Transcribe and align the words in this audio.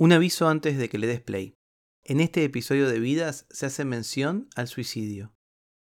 Un 0.00 0.12
aviso 0.12 0.48
antes 0.48 0.78
de 0.78 0.88
que 0.88 0.96
le 0.96 1.06
des 1.06 1.20
play. 1.20 1.58
En 2.04 2.20
este 2.20 2.42
episodio 2.42 2.88
de 2.88 2.98
Vidas 2.98 3.44
se 3.50 3.66
hace 3.66 3.84
mención 3.84 4.48
al 4.56 4.66
suicidio. 4.66 5.34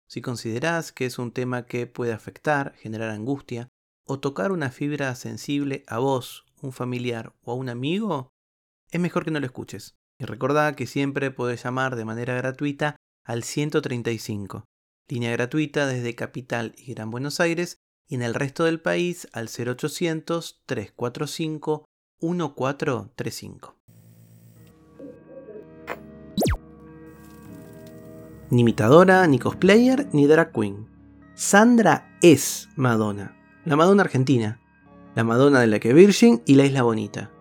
Si 0.09 0.23
considerás 0.23 0.91
que 0.91 1.05
es 1.05 1.19
un 1.19 1.31
tema 1.31 1.67
que 1.67 1.85
puede 1.85 2.13
afectar, 2.13 2.73
generar 2.77 3.11
angustia 3.11 3.69
o 4.07 4.19
tocar 4.19 4.51
una 4.51 4.71
fibra 4.71 5.13
sensible 5.13 5.83
a 5.85 5.99
vos, 5.99 6.47
un 6.63 6.71
familiar 6.71 7.35
o 7.43 7.51
a 7.51 7.53
un 7.53 7.69
amigo, 7.69 8.31
es 8.89 8.99
mejor 8.99 9.23
que 9.23 9.29
no 9.29 9.39
lo 9.39 9.45
escuches. 9.45 9.93
Y 10.17 10.25
recordá 10.25 10.75
que 10.75 10.87
siempre 10.87 11.29
podés 11.29 11.63
llamar 11.63 11.95
de 11.95 12.05
manera 12.05 12.33
gratuita 12.33 12.95
al 13.23 13.43
135, 13.43 14.65
línea 15.09 15.29
gratuita 15.29 15.85
desde 15.85 16.15
Capital 16.15 16.73
y 16.75 16.95
Gran 16.95 17.11
Buenos 17.11 17.39
Aires, 17.39 17.77
y 18.09 18.15
en 18.15 18.23
el 18.23 18.33
resto 18.33 18.63
del 18.63 18.81
país 18.81 19.27
al 19.31 19.47
0800 19.47 20.63
345 20.65 21.85
1435. 22.19 23.76
Ni 28.49 28.61
imitadora, 28.61 29.27
ni 29.27 29.39
cosplayer, 29.39 30.07
ni 30.13 30.25
drag 30.25 30.53
queen. 30.53 30.87
Sandra 31.35 32.17
es 32.21 32.69
Madonna, 32.75 33.35
la 33.65 33.75
Madonna 33.75 34.03
argentina, 34.03 34.59
la 35.15 35.23
Madonna 35.23 35.59
de 35.59 35.67
la 35.67 35.79
que 35.79 35.93
Virgin 35.93 36.41
y 36.45 36.55
la 36.55 36.65
Isla 36.65 36.83
Bonita. 36.83 37.31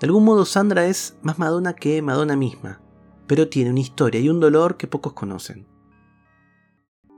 De 0.00 0.06
algún 0.06 0.24
modo 0.24 0.44
Sandra 0.44 0.86
es 0.86 1.16
más 1.22 1.38
Madonna 1.38 1.74
que 1.74 2.02
Madonna 2.02 2.36
misma, 2.36 2.80
pero 3.26 3.48
tiene 3.48 3.70
una 3.70 3.80
historia 3.80 4.20
y 4.20 4.28
un 4.28 4.40
dolor 4.40 4.76
que 4.76 4.86
pocos 4.86 5.12
conocen. 5.12 5.66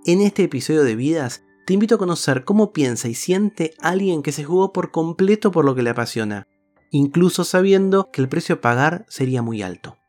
En 0.05 0.21
este 0.21 0.45
episodio 0.45 0.83
de 0.83 0.97
Vidas 0.97 1.45
te 1.67 1.75
invito 1.75 1.95
a 1.95 1.99
conocer 1.99 2.45
cómo 2.45 2.73
piensa 2.73 3.09
y 3.09 3.15
siente 3.15 3.75
alguien 3.81 4.23
que 4.23 4.33
se 4.33 4.45
jugó 4.45 4.73
por 4.73 4.91
completo 4.91 5.51
por 5.51 5.65
lo 5.65 5.75
que 5.75 5.83
le 5.83 5.91
apasiona, 5.91 6.47
incluso 6.91 7.45
sabiendo 7.45 8.11
que 8.11 8.21
el 8.21 8.29
precio 8.29 8.57
a 8.57 8.61
pagar 8.61 9.07
sería 9.09 9.43
muy 9.43 9.63
alto. 9.63 10.00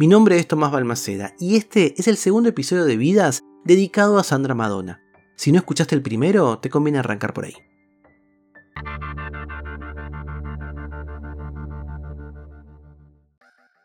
Mi 0.00 0.06
nombre 0.06 0.38
es 0.38 0.46
Tomás 0.46 0.70
Balmaceda 0.70 1.34
y 1.40 1.56
este 1.56 2.00
es 2.00 2.06
el 2.06 2.16
segundo 2.16 2.48
episodio 2.48 2.84
de 2.84 2.96
Vidas 2.96 3.42
dedicado 3.64 4.20
a 4.20 4.22
Sandra 4.22 4.54
Madonna. 4.54 5.02
Si 5.34 5.50
no 5.50 5.58
escuchaste 5.58 5.96
el 5.96 6.02
primero, 6.02 6.60
te 6.60 6.70
conviene 6.70 7.00
arrancar 7.00 7.34
por 7.34 7.46
ahí. 7.46 7.54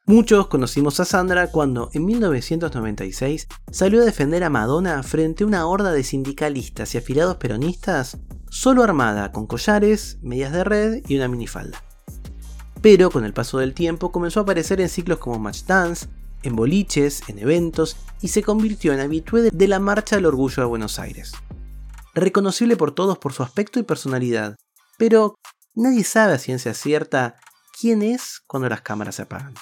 Muchos 0.05 0.45
conocimos 0.49 0.99
a 0.99 1.05
Sandra 1.05 1.47
cuando 1.47 1.89
en 1.93 2.05
1996 2.05 3.47
salió 3.71 4.03
a 4.03 4.05
defender 4.05 4.43
a 4.43 4.51
Madonna 4.51 5.01
frente 5.01 5.43
a 5.43 5.47
una 5.47 5.65
horda 5.65 5.91
de 5.91 6.03
sindicalistas 6.03 6.93
y 6.93 6.99
afiliados 6.99 7.37
peronistas, 7.37 8.19
solo 8.51 8.83
armada 8.83 9.31
con 9.31 9.47
collares, 9.47 10.19
medias 10.21 10.53
de 10.53 10.63
red 10.63 11.03
y 11.07 11.15
una 11.15 11.27
minifalda. 11.27 11.79
Pero 12.83 13.09
con 13.09 13.23
el 13.23 13.31
paso 13.31 13.59
del 13.59 13.73
tiempo 13.73 14.11
comenzó 14.11 14.41
a 14.41 14.43
aparecer 14.43 14.81
en 14.81 14.89
ciclos 14.89 15.17
como 15.17 15.39
Match 15.39 15.63
Dance, 15.63 16.07
en 16.43 16.53
boliches, 16.57 17.21
en 17.29 17.39
eventos 17.39 17.95
y 18.19 18.27
se 18.27 18.43
convirtió 18.43 18.91
en 18.91 18.99
habitué 18.99 19.49
de 19.51 19.67
la 19.69 19.79
Marcha 19.79 20.17
del 20.17 20.25
Orgullo 20.25 20.63
de 20.63 20.67
Buenos 20.67 20.99
Aires. 20.99 21.31
Reconocible 22.13 22.75
por 22.75 22.91
todos 22.91 23.17
por 23.17 23.31
su 23.31 23.41
aspecto 23.41 23.79
y 23.79 23.83
personalidad, 23.83 24.57
pero 24.97 25.35
nadie 25.73 26.03
sabe 26.03 26.33
a 26.33 26.37
ciencia 26.37 26.73
cierta 26.73 27.37
quién 27.79 28.01
es 28.01 28.41
cuando 28.47 28.67
las 28.67 28.81
cámaras 28.81 29.15
se 29.15 29.21
apagan. 29.21 29.53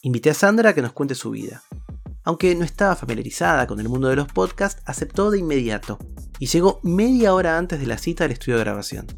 Invité 0.00 0.30
a 0.30 0.34
Sandra 0.34 0.70
a 0.70 0.74
que 0.74 0.80
nos 0.80 0.94
cuente 0.94 1.14
su 1.14 1.30
vida. 1.30 1.62
Aunque 2.24 2.54
no 2.54 2.64
estaba 2.64 2.96
familiarizada 2.96 3.66
con 3.66 3.80
el 3.80 3.90
mundo 3.90 4.08
de 4.08 4.16
los 4.16 4.28
podcasts, 4.28 4.80
aceptó 4.86 5.30
de 5.30 5.40
inmediato 5.40 5.98
y 6.38 6.46
llegó 6.46 6.80
media 6.82 7.34
hora 7.34 7.58
antes 7.58 7.80
de 7.80 7.86
la 7.86 7.98
cita 7.98 8.24
al 8.24 8.30
estudio 8.30 8.56
de 8.56 8.64
grabación. 8.64 9.08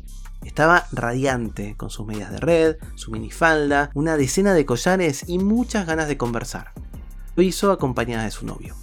Estaba 0.45 0.87
radiante, 0.93 1.75
con 1.77 1.91
sus 1.91 2.07
medias 2.07 2.31
de 2.31 2.39
red, 2.39 2.77
su 2.95 3.11
minifalda, 3.11 3.91
una 3.95 4.17
decena 4.17 4.55
de 4.55 4.67
collares 4.67 5.25
y 5.29 5.39
muchas 5.39 5.87
ganas 5.87 6.09
de 6.09 6.17
conversar. 6.17 6.73
Lo 7.35 7.43
hizo 7.43 7.71
acompañada 7.73 8.25
de 8.25 8.31
su 8.31 8.47
novio. 8.47 8.75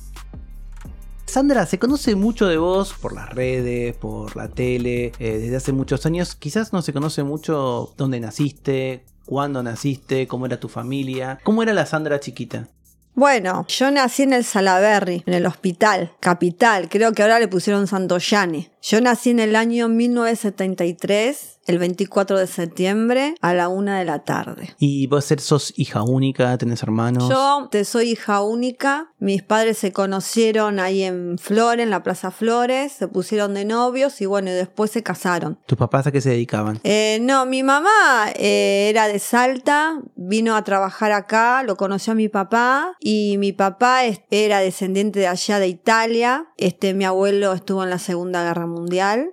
Sandra, 1.25 1.65
se 1.65 1.79
conoce 1.79 2.15
mucho 2.15 2.47
de 2.47 2.57
vos 2.57 2.93
por 2.93 3.13
las 3.13 3.29
redes, 3.29 3.95
por 3.95 4.35
la 4.35 4.49
tele, 4.49 5.13
eh, 5.17 5.39
desde 5.39 5.55
hace 5.55 5.71
muchos 5.71 6.05
años. 6.05 6.35
Quizás 6.35 6.73
no 6.73 6.83
se 6.83 6.93
conoce 6.93 7.23
mucho 7.23 7.93
dónde 7.97 8.19
naciste, 8.19 9.03
cuándo 9.25 9.63
naciste, 9.63 10.27
cómo 10.27 10.45
era 10.45 10.59
tu 10.59 10.69
familia. 10.69 11.39
¿Cómo 11.43 11.63
era 11.63 11.73
la 11.73 11.87
Sandra 11.87 12.19
chiquita? 12.19 12.67
Bueno, 13.15 13.65
yo 13.67 13.91
nací 13.91 14.23
en 14.23 14.33
el 14.33 14.43
Salaberry, 14.43 15.23
en 15.25 15.33
el 15.35 15.45
hospital, 15.45 16.13
capital, 16.19 16.89
creo 16.89 17.13
que 17.13 17.21
ahora 17.21 17.39
le 17.39 17.47
pusieron 17.47 17.85
Santoyane. 17.85 18.72
Yo 18.85 18.99
nací 18.99 19.29
en 19.29 19.39
el 19.39 19.55
año 19.55 19.87
1973 19.87 21.61
el 21.67 21.79
24 21.79 22.37
de 22.37 22.47
septiembre 22.47 23.35
a 23.39 23.53
la 23.53 23.69
una 23.69 23.97
de 23.97 24.03
la 24.03 24.25
tarde. 24.25 24.75
¿Y 24.77 25.07
vos 25.07 25.33
sos 25.37 25.73
hija 25.77 26.03
única? 26.03 26.57
¿Tenés 26.57 26.83
hermanos? 26.83 27.29
Yo 27.29 27.69
te 27.71 27.85
soy 27.85 28.11
hija 28.11 28.41
única. 28.41 29.13
Mis 29.19 29.41
padres 29.41 29.77
se 29.77 29.93
conocieron 29.93 30.81
ahí 30.81 31.03
en 31.03 31.37
Flores, 31.37 31.83
en 31.83 31.91
la 31.91 32.03
Plaza 32.03 32.31
Flores, 32.31 32.91
se 32.91 33.07
pusieron 33.07 33.53
de 33.53 33.63
novios 33.63 34.19
y 34.19 34.25
bueno, 34.25 34.51
después 34.51 34.91
se 34.91 35.01
casaron. 35.01 35.57
¿Tus 35.65 35.77
papás 35.77 36.07
a 36.07 36.11
qué 36.11 36.19
se 36.19 36.31
dedicaban? 36.31 36.81
Eh, 36.83 37.19
no, 37.21 37.45
mi 37.45 37.63
mamá 37.63 38.31
eh, 38.35 38.87
era 38.89 39.07
de 39.07 39.19
Salta, 39.19 40.01
vino 40.17 40.57
a 40.57 40.63
trabajar 40.65 41.13
acá, 41.13 41.63
lo 41.63 41.77
conoció 41.77 42.11
a 42.11 42.15
mi 42.15 42.27
papá 42.27 42.97
y 42.99 43.37
mi 43.37 43.53
papá 43.53 44.01
era 44.29 44.59
descendiente 44.59 45.21
de 45.21 45.27
allá 45.27 45.59
de 45.59 45.69
Italia. 45.69 46.47
Este, 46.57 46.93
mi 46.93 47.05
abuelo 47.05 47.53
estuvo 47.53 47.81
en 47.81 47.89
la 47.89 47.99
Segunda 47.99 48.43
Guerra 48.43 48.65
Mundial. 48.65 48.72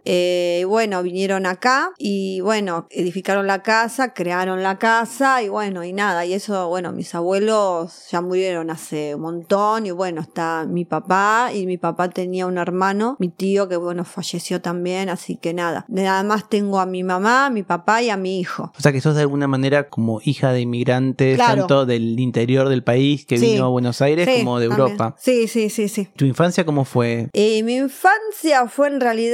Eh, 0.05 0.65
bueno, 0.67 1.03
vinieron 1.03 1.47
acá 1.47 1.91
y 1.99 2.21
y 2.21 2.41
bueno, 2.43 2.87
edificaron 2.91 3.47
la 3.47 3.62
casa, 3.62 4.12
crearon 4.15 4.62
la 4.62 4.78
casa 4.78 5.43
y 5.43 5.49
bueno, 5.49 5.84
y 5.84 5.93
nada, 5.93 6.27
y 6.27 6.33
eso, 6.33 6.69
bueno, 6.69 6.93
mis 6.93 7.15
abuelos 7.15 8.09
ya 8.11 8.21
murieron 8.21 8.71
hace 8.71 9.15
un 9.15 9.23
montón 9.23 9.87
y 9.87 9.91
bueno, 9.91 10.21
está 10.21 10.67
mi 10.69 10.84
papá 10.84 11.51
y 11.55 11.67
mi 11.67 11.78
papá 11.78 12.11
tenía 12.11 12.47
un 12.47 12.59
hermano, 12.59 13.17
mi 13.19 13.28
tío 13.28 13.69
que 13.69 13.77
bueno, 13.77 14.05
falleció 14.05 14.61
también, 14.61 15.09
así 15.09 15.37
que 15.37 15.55
nada, 15.55 15.84
nada 15.89 16.22
más 16.25 16.49
tengo 16.49 16.81
a 16.81 16.87
mi 16.87 17.05
mamá, 17.05 17.47
a 17.47 17.51
mi 17.51 17.62
papá 17.62 18.03
y 18.03 18.11
a 18.11 18.17
mi 18.17 18.41
hijo. 18.41 18.72
O 18.77 18.81
sea 18.81 18.93
que 18.93 19.01
sos 19.01 19.15
de 19.15 19.22
alguna 19.22 19.47
manera 19.47 19.89
como 19.89 20.21
hija 20.25 20.53
de 20.53 20.61
inmigrantes, 20.61 21.39
tanto 21.39 21.87
del 21.87 22.19
interior 22.19 22.69
del 22.69 22.83
país 22.83 23.25
que 23.25 23.39
vino 23.39 23.65
a 23.65 23.69
Buenos 23.69 24.03
Aires 24.03 24.28
como 24.39 24.59
de 24.59 24.67
Europa. 24.67 25.15
Sí, 25.19 25.49
sí, 25.49 25.71
sí, 25.71 25.89
sí. 25.89 26.09
¿Tu 26.17 26.25
infancia 26.25 26.67
cómo 26.67 26.84
fue? 26.84 27.28
Eh, 27.33 27.62
mi 27.62 27.77
infancia 27.77 28.67
fue 28.69 28.89
en 28.89 29.01
realidad 29.01 29.30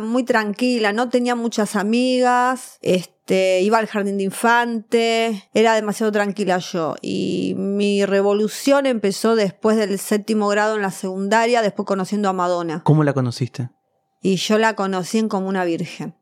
muy 0.00 0.24
tranquila, 0.24 0.92
no 0.92 1.08
tenía 1.08 1.34
muchas 1.34 1.76
amigas 1.76 2.78
este, 3.26 3.60
iba 3.60 3.78
al 3.78 3.88
jardín 3.88 4.18
de 4.18 4.24
infante, 4.24 5.48
era 5.52 5.74
demasiado 5.74 6.12
tranquila 6.12 6.58
yo. 6.58 6.94
Y 7.02 7.54
mi 7.56 8.06
revolución 8.06 8.86
empezó 8.86 9.34
después 9.34 9.76
del 9.76 9.98
séptimo 9.98 10.46
grado 10.46 10.76
en 10.76 10.82
la 10.82 10.92
secundaria, 10.92 11.60
después 11.60 11.86
conociendo 11.86 12.28
a 12.28 12.32
Madonna. 12.32 12.82
¿Cómo 12.84 13.02
la 13.02 13.12
conociste? 13.12 13.70
Y 14.22 14.36
yo 14.36 14.58
la 14.58 14.76
conocí 14.76 15.18
en 15.18 15.28
como 15.28 15.48
una 15.48 15.64
virgen. 15.64 16.14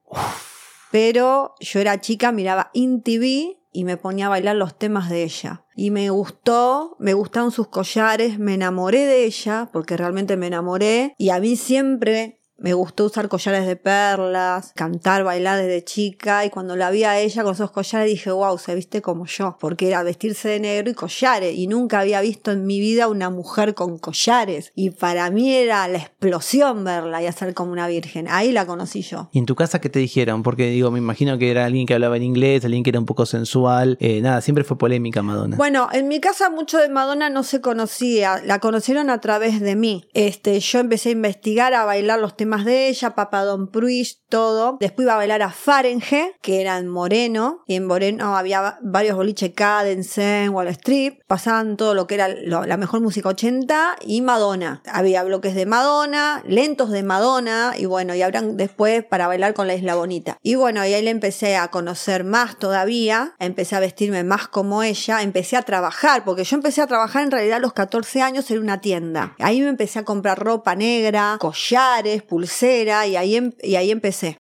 Pero 0.91 1.55
yo 1.61 1.81
era 1.81 2.01
chica, 2.01 2.33
miraba 2.33 2.71
In 2.73 3.03
TV 3.03 3.59
y 3.71 3.85
me 3.85 3.99
ponía 3.99 4.27
a 4.27 4.31
bailar 4.31 4.57
los 4.57 4.79
temas 4.79 5.11
de 5.11 5.25
ella. 5.25 5.67
Y 5.77 5.91
me 5.91 6.09
gustó, 6.09 6.97
me 6.99 7.13
gustaron 7.13 7.51
sus 7.51 7.69
collares, 7.69 8.39
me 8.39 8.55
enamoré 8.55 9.05
de 9.05 9.25
ella, 9.25 9.69
porque 9.73 9.97
realmente 9.99 10.39
me 10.39 10.47
enamoré. 10.47 11.15
Y 11.19 11.31
a 11.31 11.41
mí 11.41 11.57
siempre 11.57 12.41
me 12.59 12.73
gustó 12.73 13.07
usar 13.07 13.29
collares 13.29 13.67
de 13.67 13.77
perlas, 13.77 14.73
cantar, 14.75 15.25
bailar 15.25 15.59
desde 15.59 15.85
chica 15.85 16.45
y 16.45 16.51
cuando 16.51 16.77
la 16.77 16.91
vi 16.91 17.05
a 17.05 17.19
ella 17.19 17.43
con 17.43 17.55
esos 17.55 17.71
collares 17.71 18.09
dije, 18.09 18.31
wow, 18.31 18.57
se 18.59 18.75
viste 18.75 19.03
como 19.03 19.27
yo, 19.27 19.57
porque 19.61 19.89
era 19.89 20.03
vestirse 20.03 20.49
de 20.49 20.61
negro 20.61 20.91
y 20.91 20.95
collares 20.95 21.55
y 21.55 21.67
nunca 21.67 22.01
había 22.01 22.21
visto 22.21 22.53
en 22.53 22.65
mi 22.65 22.81
vida 22.81 23.09
una 23.09 23.29
mujer 23.31 23.75
con 23.75 23.99
collares 23.99 24.73
y 24.75 24.91
para 24.91 25.31
mí 25.31 25.53
era 25.53 25.87
la 25.89 25.99
explosión 25.99 26.85
verla 26.85 27.23
y 27.23 27.27
hacer 27.27 27.55
como 27.55 27.73
una 27.73 27.89
virgen. 27.89 28.27
Ahí 28.31 28.53
la 28.53 28.67
conocí 28.67 29.03
yo. 29.03 29.29
¿Y 29.33 29.39
en 29.41 29.47
tu 29.47 29.57
casa 29.57 29.81
qué 29.81 29.89
te 29.89 29.99
dijeron? 29.99 30.43
Porque 30.43 30.71
digo, 30.71 30.91
me 30.91 30.99
imagino 30.99 31.39
que 31.39 31.51
era 31.51 31.65
alguien 31.65 31.87
que 31.87 31.95
hablaba 31.95 32.17
en 32.17 32.23
inglés, 32.23 32.65
alguien 32.65 32.85
que 32.85 32.91
era 32.91 33.01
un 33.01 33.07
poco 33.07 33.27
sensual, 33.27 33.97
eh, 34.01 34.21
nada, 34.21 34.41
siempre 34.41 34.65
fue 34.65 34.79
polémica 34.79 35.23
Madonna. 35.23 35.57
Bueno, 35.57 35.89
en 35.93 36.09
mi 36.09 36.21
casa 36.21 36.51
mucho 36.51 36.79
de 36.79 36.89
Madonna 36.89 37.31
no 37.31 37.43
se 37.43 37.61
conocía, 37.61 38.41
la 38.45 38.61
conocieron 38.61 39.11
a 39.11 39.21
través 39.21 39.61
de 39.61 39.75
mí. 39.75 40.05
Este, 40.15 40.61
yo 40.61 40.79
empecé 40.79 41.09
a 41.09 41.13
investigar, 41.13 41.75
a 41.75 41.85
bailar 41.85 42.21
los 42.21 42.37
temas 42.37 42.44
más 42.47 42.65
de 42.65 42.89
ella, 42.89 43.15
Don 43.45 43.69
Pruish, 43.69 44.21
todo. 44.29 44.77
Después 44.81 45.05
iba 45.05 45.15
a 45.15 45.19
bailar 45.19 45.43
a 45.43 45.51
Farenje, 45.51 46.37
que 46.41 46.61
era 46.61 46.79
en 46.79 46.89
Moreno, 46.89 47.63
y 47.67 47.75
en 47.75 47.87
Moreno 47.87 48.37
había 48.37 48.79
varios 48.83 49.17
boliches 49.17 49.53
Cadensen, 49.55 50.51
Wall 50.51 50.69
Street, 50.69 51.15
pasaban 51.27 51.77
todo 51.77 51.95
lo 51.95 52.07
que 52.07 52.15
era 52.15 52.29
la 52.29 52.77
mejor 52.77 53.01
música 53.01 53.29
80 53.29 53.97
y 54.03 54.21
Madonna. 54.21 54.83
Había 54.87 55.23
bloques 55.23 55.55
de 55.55 55.67
Madonna, 55.67 56.43
lentos 56.47 56.91
de 56.91 57.03
Madonna, 57.03 57.75
y 57.77 57.87
bueno, 57.87 58.15
y 58.15 58.23
habrán 58.23 58.57
después 58.57 59.05
para 59.05 59.27
bailar 59.27 59.55
con 59.55 59.67
la 59.67 59.75
Isla 59.75 59.95
Bonita. 59.95 60.39
Y 60.43 60.55
bueno, 60.55 60.85
y 60.85 60.93
ahí 60.93 61.03
le 61.03 61.11
empecé 61.11 61.57
a 61.57 61.69
conocer 61.69 62.25
más 62.25 62.59
todavía, 62.59 63.35
empecé 63.39 63.77
a 63.77 63.81
vestirme 63.81 64.25
más 64.25 64.49
como 64.49 64.83
ella, 64.83 65.23
empecé 65.23 65.57
a 65.57 65.63
trabajar, 65.63 66.25
porque 66.25 66.45
yo 66.45 66.57
empecé 66.57 66.83
a 66.83 66.87
trabajar 66.87 67.25
en 67.25 67.31
realidad 67.31 67.57
a 67.57 67.61
los 67.61 67.73
14 67.73 68.23
años 68.23 68.51
en 68.51 68.59
una 68.59 68.81
tienda. 68.81 69.35
Ahí 69.39 69.61
me 69.61 69.69
empecé 69.69 69.99
a 69.99 70.05
comprar 70.05 70.39
ropa 70.39 70.75
negra, 70.75 71.37
collares, 71.41 72.23
pulsera 72.35 73.07
y 73.07 73.15
ahí, 73.15 73.37
em, 73.37 73.53
y 73.63 73.77
ahí 73.77 73.93
empecé. 73.93 74.39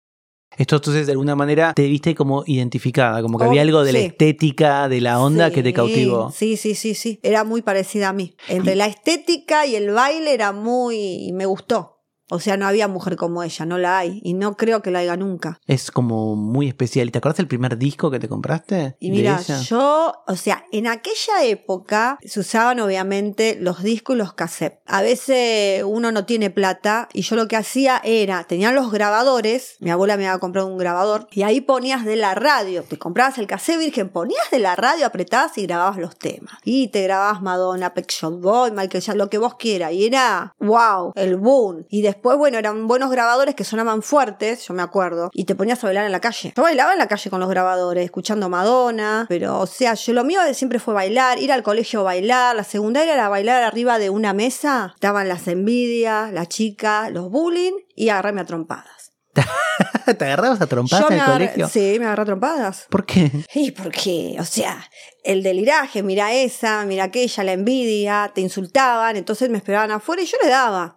Esto 0.57 0.77
entonces 0.77 1.07
de 1.07 1.13
alguna 1.13 1.35
manera 1.35 1.73
te 1.75 1.87
viste 1.87 2.15
como 2.15 2.43
identificada, 2.47 3.23
como 3.23 3.39
que 3.39 3.45
Oh, 3.45 3.49
había 3.49 3.63
algo 3.63 3.85
de 3.85 3.93
la 3.93 3.99
estética, 4.01 4.89
de 4.89 5.01
la 5.01 5.21
onda 5.21 5.51
que 5.51 5.63
te 5.63 5.73
cautivó. 5.73 6.31
Sí, 6.31 6.57
sí, 6.57 6.75
sí, 6.75 6.95
sí. 6.95 7.21
Era 7.23 7.45
muy 7.45 7.63
parecida 7.63 8.11
a 8.11 8.13
mí. 8.13 8.35
Entre 8.49 8.77
la 8.77 8.87
estética 8.87 9.67
y 9.67 9.77
el 9.77 9.91
baile 9.91 10.33
era 10.33 10.53
muy... 10.53 11.33
me 11.33 11.47
gustó. 11.47 11.92
O 12.33 12.41
sea, 12.41 12.57
no 12.57 12.67
había 12.67 12.89
mujer 12.89 13.17
como 13.17 13.43
ella, 13.43 13.67
no 13.67 13.77
la 13.77 13.99
hay. 13.99 14.21
Y 14.25 14.33
no 14.33 14.57
creo 14.57 14.81
que 14.81 14.91
la 14.91 15.01
haya 15.01 15.19
nunca. 15.19 15.61
Es 15.67 15.91
como 15.91 16.35
muy 16.35 16.67
especial. 16.67 17.09
¿Y 17.09 17.11
te 17.11 17.19
acuerdas 17.19 17.37
del 17.37 17.47
primer 17.47 17.77
disco 17.77 18.11
que 18.11 18.19
te 18.19 18.27
compraste? 18.27 18.97
Y 19.01 19.11
mira, 19.11 19.39
yo, 19.41 20.15
o 20.27 20.37
sea, 20.37 20.65
en 20.73 20.87
aquella 20.87 21.45
época 21.45 22.19
se 22.25 22.41
usaban 22.41 22.81
obviamente 22.81 23.59
los 23.61 23.83
discos 23.83 24.17
y 24.17 24.19
los 24.19 24.33
cassettes. 24.33 24.79
A 24.87 25.03
veces 25.03 25.85
uno 25.85 26.11
no 26.11 26.25
tiene 26.25 26.49
plata 26.49 27.09
y 27.13 27.21
yo 27.21 27.37
lo 27.37 27.49
que 27.49 27.57
hacía 27.57 28.01
era, 28.03 28.45
tenían 28.45 28.75
los 28.75 28.91
grabadores, 28.91 29.77
mi 29.81 29.91
abuela 29.91 30.17
me 30.17 30.27
había 30.27 30.41
comprado 30.41 30.69
un 30.69 30.79
grabador 30.79 31.29
y 31.33 31.43
ahí 31.43 31.61
ponías 31.61 32.05
de 32.07 32.17
la 32.17 32.35
radio, 32.35 32.83
te 32.83 32.99
comprabas 32.99 33.37
el 33.39 33.47
cassette 33.47 33.79
virgen, 33.79 34.09
ponías 34.09 34.51
de 34.51 34.59
la 34.59 34.75
radio, 34.75 35.05
apretabas 35.05 35.59
y 35.59 35.67
grababas 35.67 35.99
los 35.99 36.17
temas. 36.17 36.55
Y 36.65 36.89
te 36.89 37.03
grababas 37.03 37.43
Madonna, 37.43 37.93
Pet 37.93 38.11
Shop 38.11 38.41
Boy, 38.41 38.71
Michael 38.71 39.03
Jackson, 39.03 39.19
lo 39.19 39.29
que 39.29 39.39
vos 39.39 39.57
quieras. 39.57 39.93
Y 39.93 40.07
era, 40.07 40.55
wow, 40.59 41.13
el 41.15 41.37
boom. 41.37 41.85
Y 41.91 42.01
después, 42.01 42.22
bueno, 42.23 42.59
eran 42.59 42.87
buenos 42.87 43.11
grabadores 43.11 43.55
que 43.55 43.65
sonaban 43.65 44.03
fuertes, 44.03 44.67
yo 44.67 44.75
me 44.75 44.83
acuerdo, 44.83 45.31
y 45.33 45.45
te 45.45 45.55
ponías 45.55 45.83
a 45.83 45.89
bailar 45.89 46.07
en 46.07 46.13
la 46.13 46.21
calle. 46.21 46.53
Yo 46.57 46.63
bailaba 46.63 46.93
en 46.93 46.99
la 46.99 47.09
calle 47.09 47.31
con 47.31 47.41
los 47.41 47.49
grabadores, 47.49 48.05
escuchando 48.05 48.49
Madonna, 48.49 49.27
pero, 49.29 49.61
o 49.61 49.67
sea, 49.67 49.95
yo 49.95 50.13
lo 50.13 50.25
mío 50.25 50.41
siempre 50.53 50.79
fue 50.79 50.95
bailar, 50.95 51.39
ir 51.39 51.53
al 51.53 51.63
colegio 51.63 52.01
a 52.01 52.05
bailar, 52.05 52.57
la 52.57 52.65
secundaria 52.65 53.15
era 53.15 53.29
bailar 53.29 53.63
arriba 53.63 53.99
de 53.99 54.11
una 54.11 54.33
mesa, 54.33 54.93
estaban 54.95 55.29
las 55.29 55.49
envidias, 55.49 56.33
la 56.33 56.47
chica, 56.47 57.11
los 57.11 57.31
bullying 57.31 57.73
y 57.95 58.09
agarrarme 58.09 58.43
a 58.43 58.45
trompadas. 58.45 59.13
¿Te 60.19 60.25
agarrabas 60.25 60.61
a 60.61 60.67
trompadas 60.67 61.11
en 61.11 61.19
el 61.19 61.25
colegio? 61.25 61.69
Sí, 61.69 61.97
me 61.99 62.07
agarré 62.07 62.23
a 62.23 62.27
trompadas. 62.27 62.87
¿Por 62.91 63.07
qué? 63.07 63.31
¿Y 63.55 63.71
por 63.71 63.91
qué? 63.91 64.37
O 64.39 64.45
sea, 64.45 64.85
el 65.25 65.43
deliraje, 65.43 66.03
mira 66.03 66.33
esa, 66.33 66.85
mira 66.85 67.05
aquella, 67.05 67.45
la 67.45 67.53
envidia, 67.53 68.31
te 68.35 68.41
insultaban, 68.41 69.17
entonces 69.17 69.49
me 69.49 69.59
esperaban 69.59 69.91
afuera 69.91 70.23
y 70.23 70.27
yo 70.27 70.37
le 70.43 70.51
daba. 70.51 70.97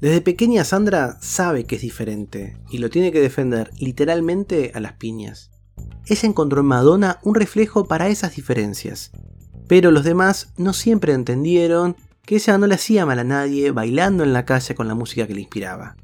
Desde 0.00 0.20
pequeña 0.20 0.64
Sandra 0.64 1.18
sabe 1.20 1.64
que 1.64 1.74
es 1.74 1.82
diferente 1.82 2.56
y 2.70 2.78
lo 2.78 2.88
tiene 2.88 3.10
que 3.10 3.20
defender 3.20 3.72
literalmente 3.80 4.70
a 4.74 4.80
las 4.80 4.92
piñas. 4.92 5.50
Ella 6.06 6.28
encontró 6.28 6.60
en 6.60 6.66
Madonna 6.66 7.18
un 7.24 7.34
reflejo 7.34 7.86
para 7.86 8.08
esas 8.08 8.36
diferencias, 8.36 9.10
pero 9.66 9.90
los 9.90 10.04
demás 10.04 10.52
no 10.56 10.72
siempre 10.72 11.14
entendieron 11.14 11.96
que 12.22 12.36
ella 12.36 12.58
no 12.58 12.68
le 12.68 12.76
hacía 12.76 13.06
mal 13.06 13.18
a 13.18 13.24
nadie 13.24 13.72
bailando 13.72 14.22
en 14.22 14.32
la 14.32 14.44
calle 14.44 14.76
con 14.76 14.86
la 14.86 14.94
música 14.94 15.26
que 15.26 15.34
le 15.34 15.40
inspiraba. 15.40 15.96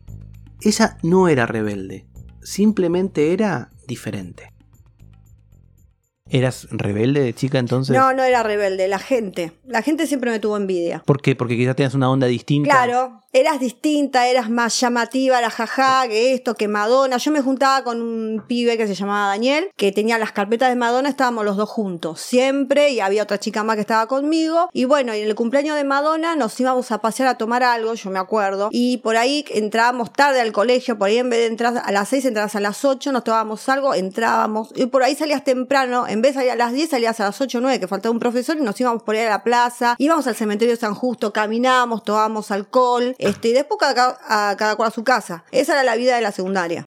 Ella 0.60 0.98
no 1.02 1.28
era 1.28 1.46
rebelde, 1.46 2.06
simplemente 2.42 3.32
era 3.32 3.70
diferente. 3.86 4.53
¿Eras 6.34 6.66
rebelde 6.72 7.20
de 7.20 7.32
chica 7.32 7.60
entonces? 7.60 7.96
No, 7.96 8.12
no 8.12 8.24
era 8.24 8.42
rebelde, 8.42 8.88
la 8.88 8.98
gente. 8.98 9.52
La 9.68 9.82
gente 9.82 10.08
siempre 10.08 10.32
me 10.32 10.40
tuvo 10.40 10.56
envidia. 10.56 11.00
¿Por 11.06 11.22
qué? 11.22 11.36
Porque 11.36 11.56
quizás 11.56 11.76
tenías 11.76 11.94
una 11.94 12.10
onda 12.10 12.26
distinta. 12.26 12.68
Claro, 12.68 13.22
eras 13.32 13.60
distinta, 13.60 14.26
eras 14.28 14.50
más 14.50 14.80
llamativa, 14.80 15.40
la 15.40 15.50
jaja, 15.50 16.08
que 16.08 16.34
esto, 16.34 16.54
que 16.54 16.66
Madonna. 16.66 17.18
Yo 17.18 17.30
me 17.30 17.40
juntaba 17.40 17.84
con 17.84 18.02
un 18.02 18.44
pibe 18.48 18.76
que 18.76 18.86
se 18.88 18.96
llamaba 18.96 19.28
Daniel, 19.28 19.70
que 19.76 19.92
tenía 19.92 20.18
las 20.18 20.32
carpetas 20.32 20.70
de 20.70 20.76
Madonna, 20.76 21.08
estábamos 21.08 21.44
los 21.44 21.56
dos 21.56 21.68
juntos, 21.68 22.20
siempre, 22.20 22.90
y 22.90 22.98
había 22.98 23.22
otra 23.22 23.38
chica 23.38 23.62
más 23.62 23.76
que 23.76 23.82
estaba 23.82 24.06
conmigo. 24.06 24.68
Y 24.72 24.86
bueno, 24.86 25.12
en 25.12 25.26
el 25.26 25.34
cumpleaños 25.36 25.76
de 25.76 25.84
Madonna 25.84 26.34
nos 26.34 26.58
íbamos 26.58 26.90
a 26.90 26.98
pasear 26.98 27.28
a 27.28 27.38
tomar 27.38 27.62
algo, 27.62 27.94
yo 27.94 28.10
me 28.10 28.18
acuerdo, 28.18 28.70
y 28.72 28.98
por 28.98 29.16
ahí 29.16 29.44
entrábamos 29.50 30.12
tarde 30.12 30.40
al 30.40 30.52
colegio, 30.52 30.98
por 30.98 31.08
ahí 31.08 31.18
en 31.18 31.30
vez 31.30 31.40
de 31.40 31.46
entrar 31.46 31.80
a 31.84 31.92
las 31.92 32.08
6, 32.08 32.24
entrabas 32.24 32.56
a 32.56 32.60
las 32.60 32.84
8, 32.84 33.12
nos 33.12 33.22
tomábamos 33.22 33.68
algo, 33.68 33.94
entrábamos, 33.94 34.70
y 34.74 34.86
por 34.86 35.04
ahí 35.04 35.14
salías 35.14 35.44
temprano, 35.44 36.08
en 36.08 36.23
vez 36.24 36.34
de 36.34 36.40
salir 36.40 36.52
a 36.52 36.56
las 36.56 36.72
10, 36.72 36.90
salías 36.90 37.20
a 37.20 37.24
las 37.24 37.40
8 37.40 37.58
o 37.58 37.60
9, 37.60 37.80
que 37.80 37.88
faltaba 37.88 38.12
un 38.12 38.18
profesor, 38.18 38.56
y 38.56 38.62
nos 38.62 38.80
íbamos 38.80 39.02
por 39.02 39.14
ahí 39.14 39.22
a 39.24 39.28
la 39.28 39.44
plaza, 39.44 39.94
íbamos 39.98 40.26
al 40.26 40.34
cementerio 40.34 40.74
de 40.74 40.80
San 40.80 40.94
Justo, 40.94 41.32
caminábamos, 41.32 42.02
tomábamos 42.02 42.50
alcohol, 42.50 43.14
este, 43.18 43.48
y 43.48 43.52
después 43.52 43.78
cada, 43.78 44.18
a 44.26 44.56
cada 44.56 44.76
cual 44.76 44.88
a 44.88 44.92
su 44.92 45.04
casa. 45.04 45.44
Esa 45.52 45.74
era 45.74 45.84
la 45.84 45.96
vida 45.96 46.16
de 46.16 46.22
la 46.22 46.32
secundaria. 46.32 46.84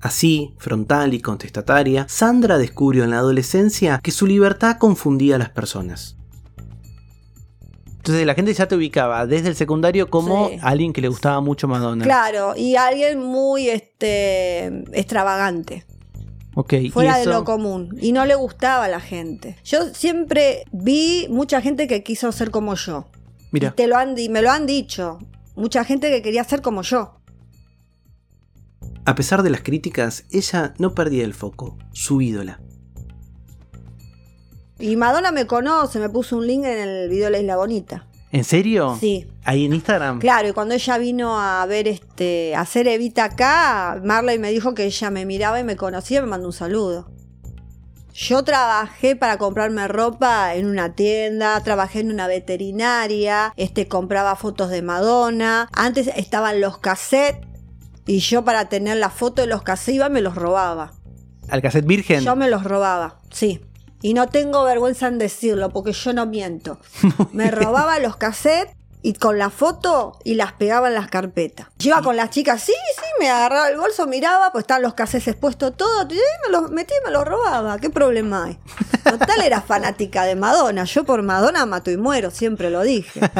Así, 0.00 0.54
frontal 0.58 1.14
y 1.14 1.20
contestataria, 1.20 2.06
Sandra 2.08 2.58
descubrió 2.58 3.04
en 3.04 3.10
la 3.10 3.18
adolescencia 3.18 4.00
que 4.02 4.10
su 4.10 4.26
libertad 4.26 4.76
confundía 4.78 5.36
a 5.36 5.38
las 5.38 5.50
personas. 5.50 6.16
Entonces 7.86 8.26
la 8.26 8.34
gente 8.34 8.52
ya 8.52 8.68
te 8.68 8.76
ubicaba 8.76 9.26
desde 9.26 9.48
el 9.48 9.56
secundario 9.56 10.10
como 10.10 10.50
Sí. 10.50 10.58
alguien 10.60 10.92
que 10.92 11.00
le 11.00 11.08
gustaba 11.08 11.40
mucho 11.40 11.68
Madonna. 11.68 12.04
Claro, 12.04 12.52
y 12.54 12.76
alguien 12.76 13.18
muy 13.18 13.70
este 13.70 14.66
extravagante. 14.92 15.86
Ok, 16.56 16.72
¿y 16.74 16.90
fuera 16.90 17.18
de 17.18 17.26
lo 17.26 17.44
común 17.44 17.96
y 18.00 18.12
no 18.12 18.24
le 18.26 18.34
gustaba 18.34 18.84
a 18.84 18.88
la 18.88 19.00
gente. 19.00 19.56
Yo 19.64 19.92
siempre 19.92 20.64
vi 20.72 21.26
mucha 21.28 21.60
gente 21.60 21.88
que 21.88 22.02
quiso 22.02 22.30
ser 22.32 22.50
como 22.50 22.74
yo. 22.74 23.06
Mira, 23.50 23.68
Y 23.68 23.70
te 23.72 23.86
lo 23.86 23.96
han 23.96 24.14
me 24.30 24.42
lo 24.42 24.50
han 24.50 24.66
dicho. 24.66 25.18
Mucha 25.56 25.84
gente 25.84 26.10
que 26.10 26.22
quería 26.22 26.44
ser 26.44 26.62
como 26.62 26.82
yo. 26.82 27.20
a 29.06 29.14
pesar 29.14 29.42
de 29.42 29.50
las 29.50 29.60
críticas, 29.60 30.24
ella 30.30 30.74
no 30.78 30.94
perdía 30.94 31.24
el 31.24 31.34
foco, 31.34 31.76
su 31.92 32.20
ídola. 32.20 32.60
Y 34.78 34.96
Madonna 34.96 35.30
me 35.30 35.46
conoce, 35.46 35.98
me 35.98 36.08
puso 36.08 36.36
un 36.36 36.46
link 36.46 36.64
en 36.64 36.78
el 36.78 37.08
video 37.08 37.26
de 37.26 37.30
La 37.30 37.38
Isla 37.38 37.56
Bonita. 37.56 38.06
¿En 38.34 38.42
serio? 38.42 38.98
Sí. 38.98 39.28
Ahí 39.44 39.64
en 39.64 39.74
Instagram. 39.74 40.18
Claro, 40.18 40.48
y 40.48 40.52
cuando 40.52 40.74
ella 40.74 40.98
vino 40.98 41.40
a 41.40 41.64
ver 41.66 41.86
este, 41.86 42.56
a 42.56 42.62
hacer 42.62 42.88
Evita 42.88 43.22
acá, 43.22 44.00
Marley 44.02 44.40
me 44.40 44.50
dijo 44.50 44.74
que 44.74 44.86
ella 44.86 45.08
me 45.10 45.24
miraba 45.24 45.60
y 45.60 45.64
me 45.64 45.76
conocía 45.76 46.18
y 46.18 46.22
me 46.22 46.26
mandó 46.26 46.48
un 46.48 46.52
saludo. 46.52 47.08
Yo 48.12 48.42
trabajé 48.42 49.14
para 49.14 49.38
comprarme 49.38 49.86
ropa 49.86 50.56
en 50.56 50.66
una 50.66 50.96
tienda, 50.96 51.62
trabajé 51.62 52.00
en 52.00 52.10
una 52.10 52.26
veterinaria, 52.26 53.52
este 53.56 53.86
compraba 53.86 54.34
fotos 54.34 54.68
de 54.68 54.82
Madonna. 54.82 55.68
Antes 55.72 56.10
estaban 56.16 56.60
los 56.60 56.78
cassettes 56.78 57.46
y 58.04 58.18
yo 58.18 58.44
para 58.44 58.68
tener 58.68 58.96
la 58.96 59.10
foto 59.10 59.42
de 59.42 59.46
los 59.46 59.62
cassettes 59.62 59.94
iba 59.94 60.08
y 60.08 60.10
me 60.10 60.20
los 60.20 60.34
robaba. 60.34 60.92
Al 61.50 61.62
cassette 61.62 61.86
virgen. 61.86 62.24
Yo 62.24 62.34
me 62.34 62.50
los 62.50 62.64
robaba, 62.64 63.20
sí. 63.30 63.60
Y 64.04 64.12
no 64.12 64.28
tengo 64.28 64.64
vergüenza 64.64 65.06
en 65.06 65.16
decirlo 65.16 65.70
porque 65.70 65.94
yo 65.94 66.12
no 66.12 66.26
miento. 66.26 66.78
Me 67.32 67.50
robaba 67.50 67.98
los 68.00 68.16
cassettes 68.16 68.76
y 69.00 69.14
con 69.14 69.38
la 69.38 69.48
foto 69.48 70.18
y 70.24 70.34
las 70.34 70.52
pegaba 70.52 70.88
en 70.88 70.94
las 70.94 71.08
carpetas. 71.08 71.68
Yo 71.78 71.88
iba 71.88 72.02
con 72.02 72.14
las 72.14 72.28
chicas, 72.28 72.62
sí, 72.62 72.74
sí, 72.96 73.02
me 73.18 73.30
agarraba 73.30 73.68
el 73.68 73.78
bolso, 73.78 74.06
miraba, 74.06 74.52
pues 74.52 74.64
estaban 74.64 74.82
los 74.82 74.92
cassettes 74.92 75.28
expuestos 75.28 75.74
todo, 75.78 76.02
y 76.10 76.16
me 76.16 76.52
los 76.52 76.70
metía 76.70 76.98
y 77.00 77.06
me 77.06 77.12
los 77.12 77.24
robaba. 77.24 77.78
¿Qué 77.78 77.88
problema 77.88 78.44
hay? 78.44 78.58
Total 79.04 79.40
era 79.42 79.60
fanática 79.62 80.24
de 80.24 80.36
Madonna. 80.36 80.84
Yo 80.84 81.04
por 81.04 81.22
Madonna 81.22 81.64
mato 81.64 81.90
y 81.90 81.96
muero, 81.96 82.30
siempre 82.30 82.68
lo 82.68 82.82
dije. 82.82 83.20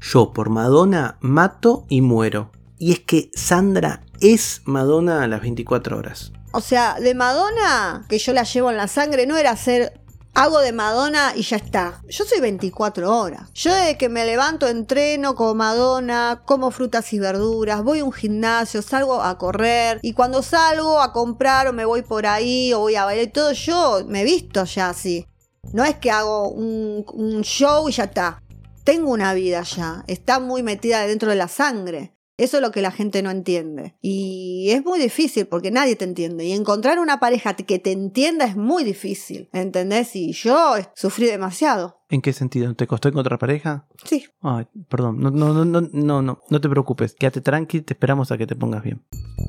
Yo 0.00 0.32
por 0.32 0.50
Madonna 0.50 1.18
mato 1.20 1.84
y 1.88 2.00
muero. 2.00 2.52
Y 2.78 2.92
es 2.92 3.00
que 3.00 3.32
Sandra 3.34 4.02
es 4.20 4.62
Madonna 4.66 5.24
a 5.24 5.26
las 5.26 5.40
24 5.40 5.98
horas. 5.98 6.30
O 6.52 6.60
sea, 6.60 6.96
de 7.00 7.14
Madonna, 7.14 8.04
que 8.08 8.18
yo 8.18 8.32
la 8.32 8.42
llevo 8.42 8.70
en 8.70 8.76
la 8.76 8.88
sangre, 8.88 9.26
no 9.26 9.36
era 9.36 9.50
hacer 9.50 10.00
hago 10.34 10.60
de 10.60 10.72
Madonna 10.72 11.32
y 11.34 11.42
ya 11.42 11.56
está. 11.56 12.02
Yo 12.08 12.24
soy 12.24 12.40
24 12.40 13.16
horas. 13.16 13.52
Yo 13.52 13.74
desde 13.74 13.96
que 13.96 14.08
me 14.08 14.24
levanto 14.24 14.68
entreno 14.68 15.34
como 15.34 15.54
Madonna, 15.54 16.42
como 16.44 16.70
frutas 16.70 17.12
y 17.12 17.18
verduras, 17.18 17.82
voy 17.82 18.00
a 18.00 18.04
un 18.04 18.12
gimnasio, 18.12 18.82
salgo 18.82 19.22
a 19.22 19.36
correr 19.38 19.98
y 20.02 20.12
cuando 20.12 20.42
salgo 20.42 21.00
a 21.00 21.12
comprar 21.12 21.68
o 21.68 21.72
me 21.72 21.84
voy 21.84 22.02
por 22.02 22.26
ahí 22.26 22.72
o 22.72 22.80
voy 22.80 22.94
a 22.94 23.04
bailar 23.04 23.26
y 23.26 23.30
todo, 23.30 23.52
yo 23.52 24.04
me 24.06 24.24
visto 24.24 24.64
ya 24.64 24.90
así. 24.90 25.26
No 25.72 25.84
es 25.84 25.96
que 25.96 26.10
hago 26.10 26.48
un, 26.48 27.04
un 27.12 27.42
show 27.42 27.88
y 27.88 27.92
ya 27.92 28.04
está. 28.04 28.42
Tengo 28.84 29.10
una 29.10 29.34
vida 29.34 29.62
ya. 29.62 30.04
Está 30.06 30.40
muy 30.40 30.62
metida 30.62 31.06
dentro 31.06 31.30
de 31.30 31.36
la 31.36 31.48
sangre. 31.48 32.14
Eso 32.40 32.56
es 32.56 32.62
lo 32.62 32.70
que 32.70 32.80
la 32.80 32.90
gente 32.90 33.22
no 33.22 33.30
entiende. 33.30 33.96
Y 34.00 34.70
es 34.70 34.82
muy 34.82 34.98
difícil 34.98 35.46
porque 35.46 35.70
nadie 35.70 35.94
te 35.94 36.06
entiende. 36.06 36.46
Y 36.46 36.52
encontrar 36.52 36.98
una 36.98 37.20
pareja 37.20 37.52
que 37.52 37.78
te 37.78 37.92
entienda 37.92 38.46
es 38.46 38.56
muy 38.56 38.82
difícil. 38.82 39.50
¿Entendés? 39.52 40.16
Y 40.16 40.32
yo 40.32 40.74
sufrí 40.94 41.26
demasiado. 41.26 42.00
¿En 42.08 42.22
qué 42.22 42.32
sentido? 42.32 42.74
¿Te 42.74 42.86
costó 42.86 43.08
encontrar 43.08 43.38
pareja? 43.38 43.86
Sí. 44.04 44.24
Ay, 44.40 44.66
perdón, 44.88 45.20
no, 45.20 45.30
no, 45.30 45.52
no, 45.52 45.66
no, 45.66 45.82
no, 45.92 46.22
no, 46.22 46.40
no 46.48 46.60
te 46.62 46.68
preocupes, 46.70 47.14
quédate 47.14 47.42
tranqui, 47.42 47.82
te 47.82 47.92
esperamos 47.92 48.32
a 48.32 48.38
que 48.38 48.46
te 48.46 48.56
pongas 48.56 48.82
bien. 48.82 49.04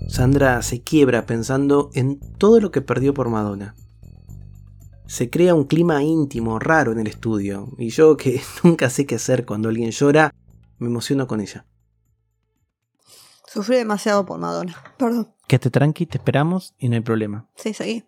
Sandra 0.10 0.62
se 0.62 0.84
quiebra 0.84 1.26
pensando 1.26 1.92
en 1.94 2.20
todo 2.38 2.60
lo 2.60 2.72
que 2.72 2.82
perdió 2.82 3.14
por 3.14 3.30
Madonna. 3.30 3.74
Se 5.08 5.30
crea 5.30 5.56
un 5.56 5.64
clima 5.64 6.04
íntimo, 6.04 6.60
raro 6.60 6.92
en 6.92 7.00
el 7.00 7.08
estudio, 7.08 7.70
y 7.80 7.90
yo 7.90 8.16
que 8.18 8.42
nunca 8.64 8.90
sé 8.90 9.06
qué 9.06 9.16
hacer 9.16 9.46
cuando 9.46 9.70
alguien 9.70 9.90
llora, 9.90 10.32
me 10.78 10.88
emociono 10.88 11.26
con 11.26 11.40
ella. 11.42 11.66
Sufrí 13.52 13.76
demasiado 13.78 14.26
por 14.26 14.40
Madonna. 14.40 14.76
Perdón. 14.98 15.30
Quédate 15.48 15.70
tranqui, 15.70 16.06
te 16.06 16.18
esperamos 16.18 16.74
y 16.80 16.88
no 16.90 16.96
hay 16.96 17.02
problema. 17.02 17.48
Sí, 17.56 17.74
seguí. 17.74 18.06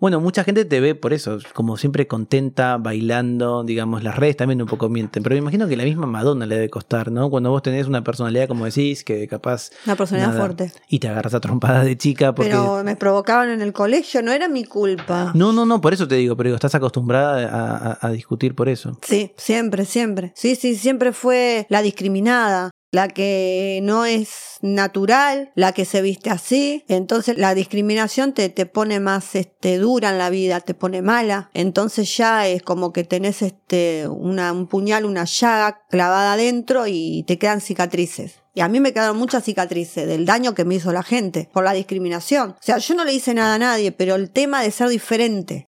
Bueno, 0.00 0.20
mucha 0.20 0.44
gente 0.44 0.64
te 0.64 0.78
ve 0.78 0.94
por 0.94 1.12
eso, 1.12 1.38
como 1.54 1.76
siempre 1.76 2.06
contenta, 2.06 2.76
bailando, 2.78 3.64
digamos, 3.64 4.04
las 4.04 4.14
redes 4.14 4.36
también 4.36 4.62
un 4.62 4.68
poco 4.68 4.88
mienten, 4.88 5.24
pero 5.24 5.34
me 5.34 5.40
imagino 5.40 5.66
que 5.66 5.76
la 5.76 5.82
misma 5.82 6.06
Madonna 6.06 6.46
le 6.46 6.54
debe 6.54 6.70
costar, 6.70 7.10
¿no? 7.10 7.28
Cuando 7.30 7.50
vos 7.50 7.62
tenés 7.64 7.88
una 7.88 8.04
personalidad, 8.04 8.46
como 8.46 8.64
decís, 8.64 9.02
que 9.02 9.26
capaz... 9.26 9.70
Una 9.86 9.96
personalidad 9.96 10.28
nada, 10.34 10.40
fuerte. 10.40 10.72
Y 10.88 11.00
te 11.00 11.08
agarras 11.08 11.34
a 11.34 11.40
trompadas 11.40 11.84
de 11.84 11.98
chica 11.98 12.32
porque... 12.32 12.50
Pero 12.52 12.84
me 12.84 12.94
provocaban 12.94 13.50
en 13.50 13.60
el 13.60 13.72
colegio, 13.72 14.22
no 14.22 14.30
era 14.30 14.48
mi 14.48 14.62
culpa. 14.64 15.32
No, 15.34 15.52
no, 15.52 15.66
no, 15.66 15.80
por 15.80 15.92
eso 15.92 16.06
te 16.06 16.14
digo, 16.14 16.36
pero 16.36 16.46
digo, 16.50 16.54
estás 16.54 16.76
acostumbrada 16.76 17.48
a, 17.48 17.90
a- 17.90 17.98
a 18.00 18.10
discutir 18.10 18.54
por 18.54 18.68
eso. 18.68 18.96
Sí, 19.02 19.32
siempre, 19.36 19.84
siempre. 19.84 20.32
Sí, 20.36 20.54
sí, 20.54 20.76
siempre 20.76 21.12
fue 21.12 21.66
la 21.70 21.82
discriminada, 21.82 22.70
la 22.90 23.08
que 23.08 23.80
no 23.82 24.04
es 24.04 24.58
natural, 24.62 25.52
la 25.54 25.72
que 25.72 25.84
se 25.84 26.02
viste 26.02 26.30
así. 26.30 26.84
Entonces 26.88 27.36
la 27.38 27.54
discriminación 27.54 28.32
te, 28.32 28.48
te 28.48 28.66
pone 28.66 29.00
más 29.00 29.34
este, 29.34 29.78
dura 29.78 30.10
en 30.10 30.18
la 30.18 30.30
vida, 30.30 30.60
te 30.60 30.74
pone 30.74 31.02
mala. 31.02 31.50
Entonces 31.54 32.16
ya 32.16 32.46
es 32.48 32.62
como 32.62 32.92
que 32.92 33.04
tenés 33.04 33.42
este, 33.42 34.08
un 34.08 34.66
puñal, 34.68 35.04
una 35.04 35.24
llaga 35.24 35.82
clavada 35.90 36.34
adentro 36.34 36.86
y 36.86 37.24
te 37.26 37.38
quedan 37.38 37.60
cicatrices. 37.60 38.42
Y 38.54 38.60
a 38.60 38.68
mí 38.68 38.80
me 38.80 38.92
quedaron 38.92 39.16
muchas 39.16 39.44
cicatrices 39.44 40.08
del 40.08 40.26
daño 40.26 40.54
que 40.54 40.64
me 40.64 40.74
hizo 40.74 40.92
la 40.92 41.02
gente 41.02 41.48
por 41.52 41.62
la 41.62 41.72
discriminación. 41.72 42.50
O 42.50 42.56
sea, 42.60 42.78
yo 42.78 42.94
no 42.94 43.04
le 43.04 43.12
hice 43.12 43.34
nada 43.34 43.54
a 43.54 43.58
nadie, 43.58 43.92
pero 43.92 44.16
el 44.16 44.30
tema 44.30 44.62
de 44.62 44.70
ser 44.72 44.88
diferente, 44.88 45.66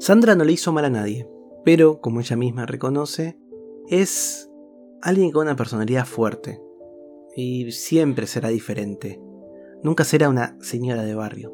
Sandra 0.00 0.34
no 0.34 0.44
le 0.44 0.52
hizo 0.52 0.72
mal 0.72 0.84
a 0.84 0.90
nadie, 0.90 1.28
pero, 1.66 2.00
como 2.00 2.20
ella 2.20 2.36
misma 2.36 2.64
reconoce, 2.64 3.36
es 3.88 4.48
alguien 5.02 5.32
con 5.32 5.48
una 5.48 5.56
personalidad 5.56 6.06
fuerte. 6.06 6.62
Y 7.34 7.72
siempre 7.72 8.28
será 8.28 8.50
diferente. 8.50 9.20
Nunca 9.82 10.04
será 10.04 10.28
una 10.28 10.56
señora 10.60 11.02
de 11.02 11.16
barrio. 11.16 11.52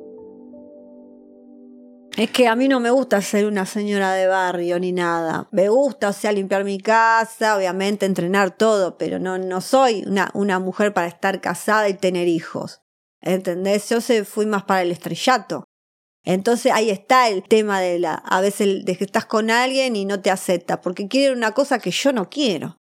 Es 2.19 2.31
que 2.31 2.47
a 2.47 2.55
mí 2.57 2.69
no 2.69 2.79
me 2.79 2.91
gusta 2.91 3.23
ser 3.23 3.47
una 3.47 3.65
señora 3.65 4.13
de 4.13 4.27
barrio 4.27 4.79
ni 4.79 4.93
nada. 4.93 5.49
Me 5.51 5.71
gusta, 5.71 6.11
o 6.11 6.13
sea, 6.13 6.31
limpiar 6.31 6.65
mi 6.65 6.79
casa, 6.79 7.57
obviamente 7.57 8.05
entrenar 8.05 8.55
todo, 8.55 8.99
pero 8.99 9.19
no, 9.19 9.39
no 9.39 9.63
soy 9.63 10.05
una, 10.07 10.31
una 10.35 10.59
mujer 10.59 10.93
para 10.93 11.07
estar 11.07 11.41
casada 11.41 11.89
y 11.89 11.95
tener 11.95 12.29
hijos. 12.29 12.83
¿Entendés? 13.23 13.89
Yo 13.89 14.03
se 14.03 14.27
fui 14.27 14.45
más 14.45 14.65
para 14.65 14.83
el 14.83 14.91
estrellato. 14.91 15.65
Entonces 16.25 16.73
ahí 16.73 16.91
está 16.91 17.29
el 17.29 17.43
tema 17.43 17.81
de 17.81 17.99
la, 17.99 18.15
a 18.15 18.41
veces 18.41 18.85
de 18.85 18.97
que 18.97 19.05
estás 19.05 19.27
con 19.27 19.51
alguien 19.51 19.97
y 19.97 20.05
no 20.05 20.21
te 20.21 20.31
acepta, 20.31 20.81
porque 20.81 21.09
quiere 21.09 21.35
una 21.35 21.53
cosa 21.53 21.79
que 21.79 21.91
yo 21.91 22.13
no 22.13 22.31
quiero. 22.31 22.77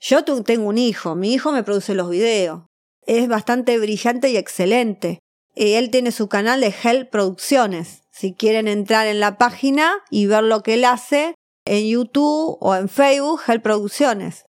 Yo 0.00 0.24
tengo 0.24 0.68
un 0.68 0.78
hijo, 0.78 1.14
mi 1.14 1.32
hijo 1.32 1.52
me 1.52 1.62
produce 1.62 1.94
los 1.94 2.10
videos. 2.10 2.62
Es 3.06 3.28
bastante 3.28 3.78
brillante 3.78 4.28
y 4.30 4.36
excelente. 4.36 5.20
Y 5.54 5.74
él 5.74 5.90
tiene 5.90 6.12
su 6.12 6.28
canal 6.28 6.60
de 6.60 6.74
Hell 6.82 7.08
Producciones. 7.08 8.02
Si 8.10 8.34
quieren 8.34 8.68
entrar 8.68 9.06
en 9.06 9.20
la 9.20 9.38
página 9.38 9.92
y 10.10 10.26
ver 10.26 10.42
lo 10.42 10.62
que 10.62 10.74
él 10.74 10.84
hace 10.84 11.34
en 11.64 11.86
YouTube 11.86 12.58
o 12.60 12.74
en 12.74 12.88
Facebook, 12.88 13.40
Hell 13.46 13.62
Producciones. 13.62 14.45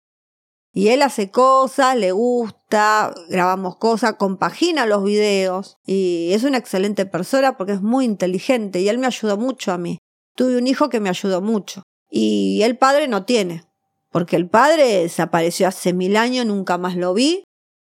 Y 0.77 0.89
él 0.89 1.03
hace 1.03 1.32
cosas, 1.32 1.96
le 1.96 2.12
gusta, 2.12 3.13
grabamos 3.29 3.77
cosas, 3.77 4.15
compagina 4.15 4.86
los 4.86 5.05
videos. 5.05 5.77
Y 5.86 6.34
es 6.34 6.44
una 6.44 6.58
excelente 6.58 7.05
persona 7.05 7.55
porque 7.55 7.72
es 7.72 7.82
muy 7.82 8.03
inteligente 8.03 8.82
y 8.82 8.89
él 8.89 8.98
me 8.98 9.08
ayudó 9.08 9.38
mucho 9.38 9.72
a 9.72 9.77
mí. 9.77 10.00
Tuve 10.36 10.58
un 10.58 10.67
hijo 10.67 10.89
que 10.89 11.00
me 11.00 11.08
ayudó 11.08 11.39
mucho. 11.39 11.84
Y 12.12 12.62
el 12.63 12.77
padre 12.77 13.08
no 13.08 13.24
tiene. 13.24 13.63
Porque 14.12 14.36
el 14.36 14.50
padre 14.50 15.03
desapareció 15.03 15.70
hace 15.70 15.94
mil 15.94 16.17
años, 16.17 16.46
nunca 16.46 16.77
más 16.77 16.98
lo 16.98 17.13
vi. 17.13 17.46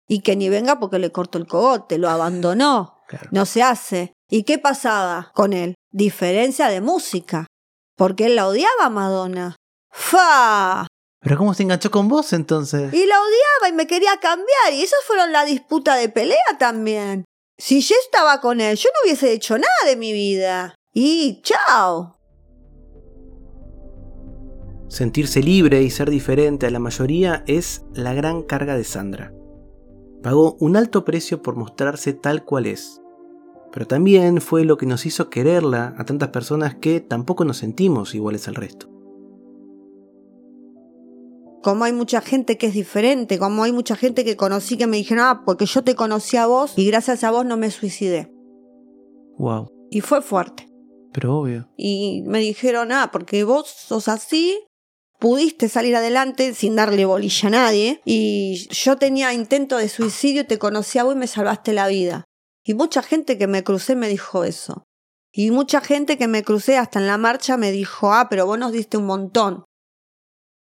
Y 0.08 0.22
que 0.22 0.38
ni 0.38 0.48
venga 0.48 0.80
porque 0.80 1.00
le 1.00 1.12
cortó 1.12 1.38
el 1.38 1.48
cogote, 1.48 1.98
lo 1.98 2.08
abandonó. 2.08 3.02
Claro. 3.10 3.28
No 3.32 3.46
se 3.46 3.62
hace. 3.62 4.14
¿Y 4.30 4.44
qué 4.44 4.58
pasaba 4.58 5.34
con 5.36 5.52
él? 5.52 5.76
Diferencia 5.92 6.70
de 6.70 6.80
música. 6.80 7.46
Porque 7.98 8.28
él 8.28 8.38
la 8.38 8.48
odiaba 8.48 8.86
a 8.86 8.90
Madonna. 8.90 9.58
¡Fa! 9.92 10.88
Pero 11.22 11.38
¿cómo 11.38 11.54
se 11.54 11.64
enganchó 11.64 11.92
con 11.92 12.08
vos 12.08 12.32
entonces? 12.34 12.94
Y 12.94 13.06
la 13.06 13.16
odiaba 13.20 13.70
y 13.70 13.74
me 13.74 13.88
quería 13.88 14.18
cambiar. 14.22 14.74
Y 14.74 14.84
esas 14.84 15.00
fueron 15.06 15.34
la 15.34 15.44
disputa 15.44 15.96
de 15.96 16.10
pelea 16.10 16.58
también. 16.58 17.26
Si 17.58 17.82
yo 17.82 17.96
estaba 18.06 18.40
con 18.40 18.62
él, 18.62 18.78
yo 18.78 18.90
no 18.90 19.06
hubiese 19.06 19.34
hecho 19.34 19.58
nada 19.58 19.68
de 19.86 19.98
mi 19.98 20.14
vida. 20.14 20.76
Y 20.94 21.42
chao. 21.42 22.16
Sentirse 24.88 25.44
libre 25.44 25.84
y 25.84 25.90
ser 25.90 26.10
diferente 26.10 26.66
a 26.66 26.72
la 26.72 26.80
mayoría 26.80 27.44
es 27.48 27.84
la 27.94 28.14
gran 28.14 28.42
carga 28.42 28.76
de 28.76 28.86
Sandra. 28.86 29.34
Pagó 30.24 30.56
un 30.60 30.78
alto 30.78 31.06
precio 31.06 31.42
por 31.42 31.56
mostrarse 31.56 32.14
tal 32.14 32.44
cual 32.44 32.66
es. 32.66 33.02
Pero 33.72 33.86
también 33.86 34.42
fue 34.42 34.64
lo 34.64 34.78
que 34.78 34.86
nos 34.86 35.06
hizo 35.06 35.30
quererla 35.30 35.94
a 35.98 36.06
tantas 36.06 36.30
personas 36.30 36.76
que 36.76 37.02
tampoco 37.02 37.46
nos 37.46 37.58
sentimos 37.58 38.16
iguales 38.16 38.48
al 38.48 38.56
resto. 38.56 38.99
Como 41.62 41.84
hay 41.84 41.94
mucha 41.94 42.22
gente 42.22 42.58
que 42.58 42.68
es 42.68 42.74
diferente, 42.74 43.38
como 43.38 43.64
hay 43.64 43.72
mucha 43.72 43.96
gente 43.96 44.24
que 44.24 44.38
conocí 44.38 44.78
que 44.78 44.88
me 44.88 44.98
dijeron, 44.98 45.26
ah, 45.26 45.44
porque 45.46 45.66
yo 45.66 45.84
te 45.84 45.96
conocí 45.96 46.38
a 46.38 46.48
vos 46.48 46.74
y 46.78 46.86
gracias 46.88 47.24
a 47.24 47.32
vos 47.32 47.46
no 47.46 47.58
me 47.58 47.70
suicidé. 47.72 48.32
Wow, 49.38 49.68
Y 49.90 50.02
fue 50.02 50.22
fuerte. 50.22 50.68
pero 51.14 51.38
obvio. 51.40 51.70
Y 51.78 52.24
me 52.28 52.40
dijeron, 52.40 52.92
ah, 52.92 53.10
porque 53.12 53.44
vos 53.44 53.68
sos 53.68 54.08
así, 54.08 54.58
pudiste 55.20 55.68
salir 55.68 55.96
adelante 55.96 56.54
sin 56.54 56.76
darle 56.76 57.06
bolilla 57.06 57.48
a 57.48 57.52
nadie. 57.52 58.02
Y 58.06 58.68
yo 58.72 58.98
tenía 58.98 59.34
intento 59.34 59.78
de 59.78 59.90
suicidio, 59.90 60.46
te 60.46 60.60
conocí 60.60 60.98
a 61.00 61.04
vos 61.04 61.16
y 61.16 61.18
me 61.18 61.28
salvaste 61.28 61.74
la 61.74 61.88
vida. 61.88 62.26
Y 62.64 62.74
mucha 62.74 63.02
gente 63.02 63.38
que 63.38 63.48
me 63.48 63.64
crucé 63.64 63.96
me 63.96 64.08
dijo 64.08 64.44
eso. 64.44 64.84
Y 65.32 65.52
mucha 65.52 65.82
gente 65.82 66.18
que 66.18 66.28
me 66.28 66.44
crucé 66.44 66.78
hasta 66.78 67.00
en 67.00 67.08
la 67.08 67.18
marcha 67.18 67.58
me 67.58 67.72
dijo, 67.72 68.14
ah, 68.14 68.28
pero 68.30 68.46
vos 68.46 68.58
nos 68.58 68.72
diste 68.72 68.98
un 68.98 69.06
montón. 69.06 69.66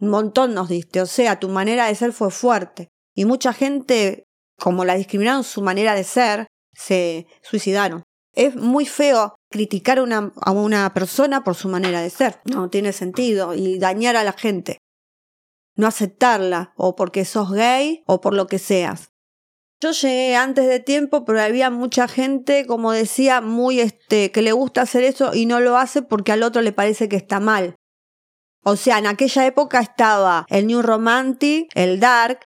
Un 0.00 0.08
montón 0.08 0.54
nos 0.54 0.68
diste. 0.68 1.00
O 1.00 1.06
sea, 1.06 1.38
tu 1.38 1.48
manera 1.48 1.86
de 1.86 1.94
ser 1.94 2.12
fue 2.12 2.30
fuerte. 2.30 2.88
Y 3.14 3.24
mucha 3.24 3.52
gente, 3.52 4.24
como 4.58 4.84
la 4.84 4.94
discriminaron 4.94 5.44
su 5.44 5.62
manera 5.62 5.94
de 5.94 6.04
ser, 6.04 6.46
se 6.72 7.26
suicidaron. 7.42 8.02
Es 8.34 8.56
muy 8.56 8.86
feo 8.86 9.34
criticar 9.50 9.98
a 9.98 10.02
una, 10.02 10.32
a 10.40 10.52
una 10.52 10.92
persona 10.94 11.44
por 11.44 11.54
su 11.54 11.68
manera 11.68 12.00
de 12.00 12.10
ser. 12.10 12.40
No 12.44 12.70
tiene 12.70 12.92
sentido. 12.92 13.54
Y 13.54 13.78
dañar 13.78 14.16
a 14.16 14.24
la 14.24 14.32
gente. 14.32 14.78
No 15.76 15.86
aceptarla. 15.86 16.72
O 16.76 16.96
porque 16.96 17.24
sos 17.24 17.52
gay 17.52 18.02
o 18.06 18.20
por 18.20 18.34
lo 18.34 18.46
que 18.46 18.58
seas. 18.58 19.10
Yo 19.82 19.92
llegué 19.92 20.36
antes 20.36 20.66
de 20.66 20.78
tiempo, 20.78 21.24
pero 21.24 21.40
había 21.40 21.70
mucha 21.70 22.06
gente, 22.06 22.66
como 22.66 22.92
decía, 22.92 23.40
muy 23.40 23.80
este, 23.80 24.30
que 24.30 24.42
le 24.42 24.52
gusta 24.52 24.82
hacer 24.82 25.04
eso 25.04 25.34
y 25.34 25.46
no 25.46 25.58
lo 25.58 25.78
hace 25.78 26.02
porque 26.02 26.32
al 26.32 26.42
otro 26.42 26.60
le 26.60 26.72
parece 26.72 27.08
que 27.08 27.16
está 27.16 27.40
mal. 27.40 27.76
O 28.64 28.76
sea, 28.76 28.98
en 28.98 29.06
aquella 29.06 29.46
época 29.46 29.80
estaba 29.80 30.46
el 30.48 30.66
New 30.66 30.82
Romantic, 30.82 31.68
el 31.74 31.98
Dark, 32.00 32.40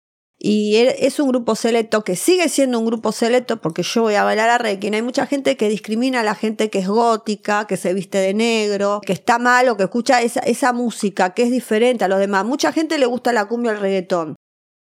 y 0.45 0.75
er- 0.75 0.97
es 0.99 1.21
un 1.21 1.29
grupo 1.29 1.55
selecto 1.55 2.03
que 2.03 2.17
sigue 2.17 2.49
siendo 2.49 2.79
un 2.81 2.85
grupo 2.87 3.13
selecto 3.13 3.61
porque 3.61 3.83
yo 3.85 4.03
voy 4.03 4.17
a 4.17 4.25
bailar 4.25 4.51
a 4.51 4.59
Requiem. 4.59 4.95
Hay 4.95 5.03
mucha 5.03 5.25
gente 5.27 5.57
que 5.57 5.69
discrimina 5.69 6.21
a 6.21 6.25
la 6.25 6.35
gente 6.35 6.69
que 6.69 6.81
es 6.81 6.89
gótica, 6.89 7.67
que 7.69 7.77
se 7.77 7.95
viste 7.95 8.19
de 8.19 8.35
negro, 8.35 9.01
que 9.07 9.13
está 9.13 9.39
mal 9.39 9.69
o 9.69 9.77
que 9.77 9.85
escucha 9.85 10.21
esa, 10.21 10.41
esa 10.41 10.73
música 10.73 11.33
que 11.33 11.45
es 11.45 11.51
diferente 11.53 12.05
a 12.05 12.09
los 12.09 12.19
demás. 12.19 12.45
Mucha 12.45 12.73
gente 12.73 12.99
le 12.99 13.07
gusta 13.07 13.33
la 13.33 13.47
cumbia 13.47 13.71
o 13.71 13.75
el 13.75 13.81
reggaetón. 13.81 14.35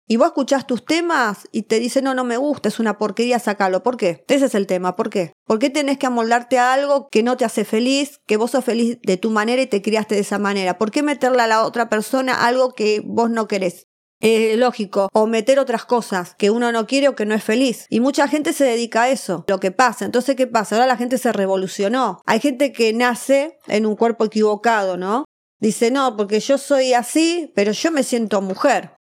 Y 0.08 0.18
vos 0.18 0.28
escuchás 0.28 0.68
tus 0.68 0.86
temas 0.86 1.48
y 1.52 1.64
te 1.64 1.80
dicen, 1.80 2.04
no, 2.04 2.14
no 2.14 2.24
me 2.24 2.38
gusta, 2.38 2.70
es 2.70 2.80
una 2.80 2.98
porquería, 3.00 3.40
sacalo. 3.40 3.82
¿Por 3.82 3.98
qué? 3.98 4.24
Ese 4.28 4.46
es 4.46 4.56
el 4.56 4.68
tema, 4.68 4.96
¿por 4.96 5.10
qué? 5.10 5.34
¿Por 5.46 5.58
qué 5.58 5.72
tenés 5.72 5.98
que 5.98 6.06
amoldarte 6.06 6.60
a 6.60 6.74
algo 6.74 7.08
que 7.10 7.24
no 7.24 7.38
te 7.38 7.46
hace 7.46 7.66
feliz, 7.66 8.20
que 8.28 8.38
vos 8.38 8.52
sos 8.52 8.64
feliz 8.64 9.00
de 9.02 9.18
tu 9.18 9.32
manera 9.32 9.62
y 9.64 9.68
te 9.68 9.82
criaste 9.82 10.14
de 10.14 10.22
esa 10.22 10.38
manera? 10.38 10.78
¿Por 10.78 10.92
qué 10.92 11.02
meterle 11.02 11.42
a 11.42 11.48
la 11.48 11.66
otra 11.66 11.90
persona 11.90 12.46
algo 12.46 12.74
que 12.74 13.02
vos 13.04 13.32
no 13.32 13.48
querés? 13.48 13.88
Eh, 14.22 14.56
lógico, 14.58 15.10
o 15.14 15.28
meter 15.28 15.60
otras 15.60 15.86
cosas 15.86 16.36
que 16.36 16.50
uno 16.50 16.72
no 16.72 16.88
quiere 16.88 17.10
o 17.10 17.16
que 17.16 17.26
no 17.26 17.36
es 17.36 17.44
feliz. 17.44 17.86
Y 17.90 18.00
mucha 18.00 18.28
gente 18.28 18.54
se 18.54 18.64
dedica 18.64 19.04
a 19.04 19.10
eso, 19.10 19.44
lo 19.48 19.60
que 19.60 19.72
pasa. 19.72 20.06
Entonces, 20.06 20.36
¿qué 20.36 20.48
pasa? 20.48 20.76
Ahora 20.76 20.88
la 20.88 20.98
gente 20.98 21.18
se 21.18 21.32
revolucionó. 21.32 22.22
Hay 22.26 22.40
gente 22.40 22.72
que 22.72 22.94
nace 22.94 23.58
en 23.68 23.86
un 23.86 23.96
cuerpo 23.96 24.26
equivocado, 24.26 24.98
¿no? 24.98 25.26
Dice, 25.60 25.92
no, 25.92 26.16
porque 26.16 26.40
yo 26.40 26.58
soy 26.58 26.94
así, 26.94 27.52
pero 27.56 27.72
yo 27.72 27.92
me 27.92 28.04
siento 28.04 28.42
mujer. 28.42 28.95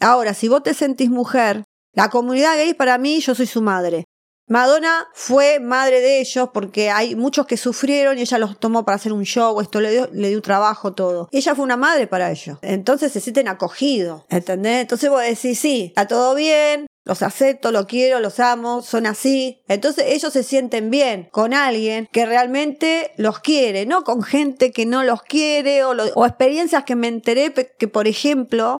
Ahora, 0.00 0.34
si 0.34 0.48
vos 0.48 0.62
te 0.62 0.74
sentís 0.74 1.10
mujer, 1.10 1.64
la 1.94 2.10
comunidad 2.10 2.56
gay 2.56 2.74
para 2.74 2.98
mí, 2.98 3.20
yo 3.20 3.34
soy 3.34 3.46
su 3.46 3.62
madre. 3.62 4.04
Madonna 4.48 5.06
fue 5.12 5.60
madre 5.60 6.00
de 6.00 6.20
ellos 6.20 6.48
porque 6.54 6.88
hay 6.88 7.14
muchos 7.14 7.46
que 7.46 7.58
sufrieron 7.58 8.16
y 8.16 8.22
ella 8.22 8.38
los 8.38 8.58
tomó 8.58 8.82
para 8.82 8.96
hacer 8.96 9.12
un 9.12 9.24
show, 9.24 9.60
esto 9.60 9.80
le 9.80 9.90
dio, 9.90 10.08
le 10.12 10.30
dio 10.30 10.40
trabajo, 10.40 10.94
todo. 10.94 11.28
Ella 11.32 11.54
fue 11.54 11.64
una 11.64 11.76
madre 11.76 12.06
para 12.06 12.30
ellos. 12.30 12.58
Entonces 12.62 13.12
se 13.12 13.20
sienten 13.20 13.48
acogidos, 13.48 14.22
¿entendés? 14.30 14.80
Entonces 14.80 15.10
vos 15.10 15.20
decís, 15.20 15.58
sí, 15.58 15.86
está 15.88 16.06
todo 16.08 16.34
bien, 16.34 16.86
los 17.04 17.22
acepto, 17.22 17.72
los 17.72 17.84
quiero, 17.84 18.20
los 18.20 18.40
amo, 18.40 18.80
son 18.80 19.06
así. 19.06 19.60
Entonces 19.68 20.06
ellos 20.08 20.32
se 20.32 20.42
sienten 20.42 20.90
bien 20.90 21.28
con 21.30 21.52
alguien 21.52 22.08
que 22.10 22.24
realmente 22.24 23.12
los 23.18 23.40
quiere, 23.40 23.84
no 23.84 24.02
con 24.02 24.22
gente 24.22 24.72
que 24.72 24.86
no 24.86 25.04
los 25.04 25.22
quiere 25.22 25.84
o, 25.84 25.90
o 25.90 26.26
experiencias 26.26 26.84
que 26.84 26.96
me 26.96 27.08
enteré 27.08 27.52
que, 27.52 27.88
por 27.88 28.08
ejemplo, 28.08 28.78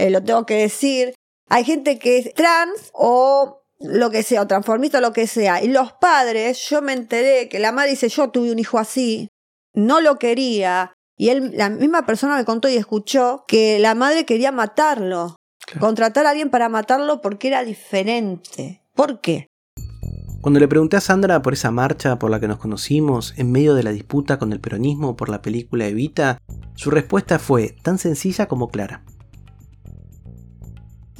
eh, 0.00 0.10
lo 0.10 0.22
tengo 0.22 0.46
que 0.46 0.56
decir, 0.56 1.14
Hay 1.52 1.64
gente 1.64 1.98
que 1.98 2.18
es 2.18 2.32
trans 2.34 2.90
o 2.92 3.64
lo 3.80 4.10
que 4.10 4.22
sea, 4.22 4.42
o 4.42 4.46
transformista 4.46 4.98
o 4.98 5.00
lo 5.00 5.12
que 5.12 5.26
sea. 5.26 5.62
Y 5.62 5.68
los 5.68 5.92
padres, 5.94 6.68
yo 6.68 6.80
me 6.80 6.92
enteré 6.92 7.48
que 7.48 7.58
la 7.58 7.72
madre 7.72 7.90
dice, 7.90 8.08
yo 8.08 8.30
tuve 8.30 8.52
un 8.52 8.58
hijo 8.60 8.78
así, 8.78 9.28
no 9.74 10.00
lo 10.00 10.16
quería. 10.16 10.92
Y 11.16 11.30
él, 11.30 11.52
la 11.56 11.68
misma 11.68 12.06
persona 12.06 12.36
me 12.36 12.44
contó 12.44 12.68
y 12.68 12.76
escuchó 12.76 13.44
que 13.48 13.80
la 13.80 13.94
madre 13.96 14.24
quería 14.24 14.52
matarlo. 14.52 15.36
Contratar 15.80 16.26
a 16.26 16.30
alguien 16.30 16.50
para 16.50 16.68
matarlo 16.68 17.20
porque 17.20 17.48
era 17.48 17.64
diferente. 17.64 18.82
¿Por 18.94 19.20
qué? 19.20 19.46
Cuando 20.40 20.58
le 20.60 20.68
pregunté 20.68 20.96
a 20.96 21.00
Sandra 21.00 21.42
por 21.42 21.52
esa 21.52 21.70
marcha 21.70 22.18
por 22.18 22.30
la 22.30 22.40
que 22.40 22.48
nos 22.48 22.58
conocimos 22.58 23.34
en 23.36 23.52
medio 23.52 23.74
de 23.74 23.82
la 23.82 23.92
disputa 23.92 24.38
con 24.38 24.52
el 24.52 24.60
peronismo 24.60 25.16
por 25.16 25.28
la 25.28 25.42
película 25.42 25.86
Evita, 25.86 26.38
su 26.76 26.90
respuesta 26.90 27.38
fue 27.38 27.76
tan 27.82 27.98
sencilla 27.98 28.46
como 28.46 28.68
clara. 28.68 29.04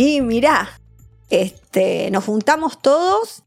Y 0.00 0.22
mirá, 0.22 0.80
este, 1.28 2.10
nos 2.10 2.24
juntamos 2.24 2.80
todos 2.80 3.42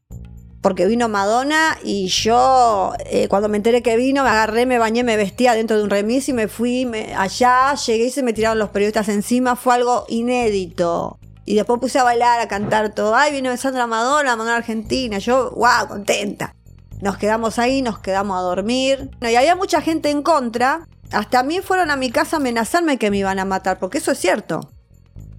porque 0.60 0.86
vino 0.86 1.08
Madonna 1.08 1.76
y 1.82 2.06
yo 2.06 2.92
eh, 3.06 3.26
cuando 3.26 3.48
me 3.48 3.56
enteré 3.56 3.82
que 3.82 3.96
vino 3.96 4.22
me 4.22 4.30
agarré, 4.30 4.64
me 4.64 4.78
bañé, 4.78 5.02
me 5.02 5.16
vestía 5.16 5.54
dentro 5.54 5.76
de 5.76 5.82
un 5.82 5.90
remis 5.90 6.28
y 6.28 6.32
me 6.32 6.46
fui 6.46 6.88
allá, 7.16 7.74
llegué 7.74 8.04
y 8.04 8.10
se 8.10 8.22
me 8.22 8.32
tiraron 8.32 8.60
los 8.60 8.68
periodistas 8.68 9.08
encima, 9.08 9.56
fue 9.56 9.74
algo 9.74 10.04
inédito. 10.08 11.18
Y 11.44 11.56
después 11.56 11.80
puse 11.80 11.98
a 11.98 12.04
bailar, 12.04 12.38
a 12.38 12.46
cantar 12.46 12.94
todo. 12.94 13.16
Ay, 13.16 13.32
vino 13.32 13.54
Sandra 13.56 13.88
Madonna, 13.88 14.36
Madonna 14.36 14.58
Argentina. 14.58 15.18
Yo, 15.18 15.50
wow, 15.56 15.88
contenta. 15.88 16.54
Nos 17.00 17.18
quedamos 17.18 17.58
ahí, 17.58 17.82
nos 17.82 17.98
quedamos 17.98 18.38
a 18.38 18.42
dormir. 18.42 19.10
y 19.22 19.34
había 19.34 19.56
mucha 19.56 19.80
gente 19.80 20.08
en 20.08 20.22
contra. 20.22 20.86
Hasta 21.10 21.40
a 21.40 21.42
mí 21.42 21.58
fueron 21.62 21.90
a 21.90 21.96
mi 21.96 22.10
casa 22.12 22.36
a 22.36 22.38
amenazarme 22.38 22.96
que 22.96 23.10
me 23.10 23.18
iban 23.18 23.40
a 23.40 23.44
matar, 23.44 23.80
porque 23.80 23.98
eso 23.98 24.12
es 24.12 24.18
cierto. 24.18 24.70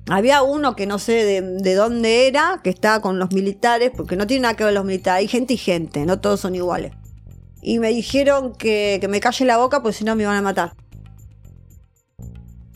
Había 0.08 0.44
uno 0.44 0.76
que 0.76 0.86
no 0.86 1.00
sé 1.00 1.42
de, 1.42 1.76
dónde 1.76 2.28
era, 2.28 2.62
que 2.64 2.70
estaba 2.70 3.02
con 3.02 3.18
los 3.18 3.32
militares, 3.32 3.92
porque 3.96 4.16
no 4.16 4.28
tiene 4.28 4.44
nada 4.44 4.54
que 4.56 4.64
ver 4.64 4.74
los 4.74 4.86
militares. 4.86 5.22
Hay 5.22 5.28
gente 5.28 5.56
y 5.56 5.58
gente, 5.58 6.06
no 6.06 6.20
todos 6.20 6.40
son 6.40 6.54
iguales. 6.54 6.92
Y 7.62 7.80
me 7.80 7.90
dijeron 7.90 8.54
que, 8.54 9.04
me 9.10 9.20
calle 9.20 9.46
la 9.46 9.58
boca, 9.58 9.82
porque 9.82 9.98
si 9.98 10.04
no 10.04 10.16
me 10.16 10.24
iban 10.24 10.36
a 10.36 10.42
matar. 10.42 10.74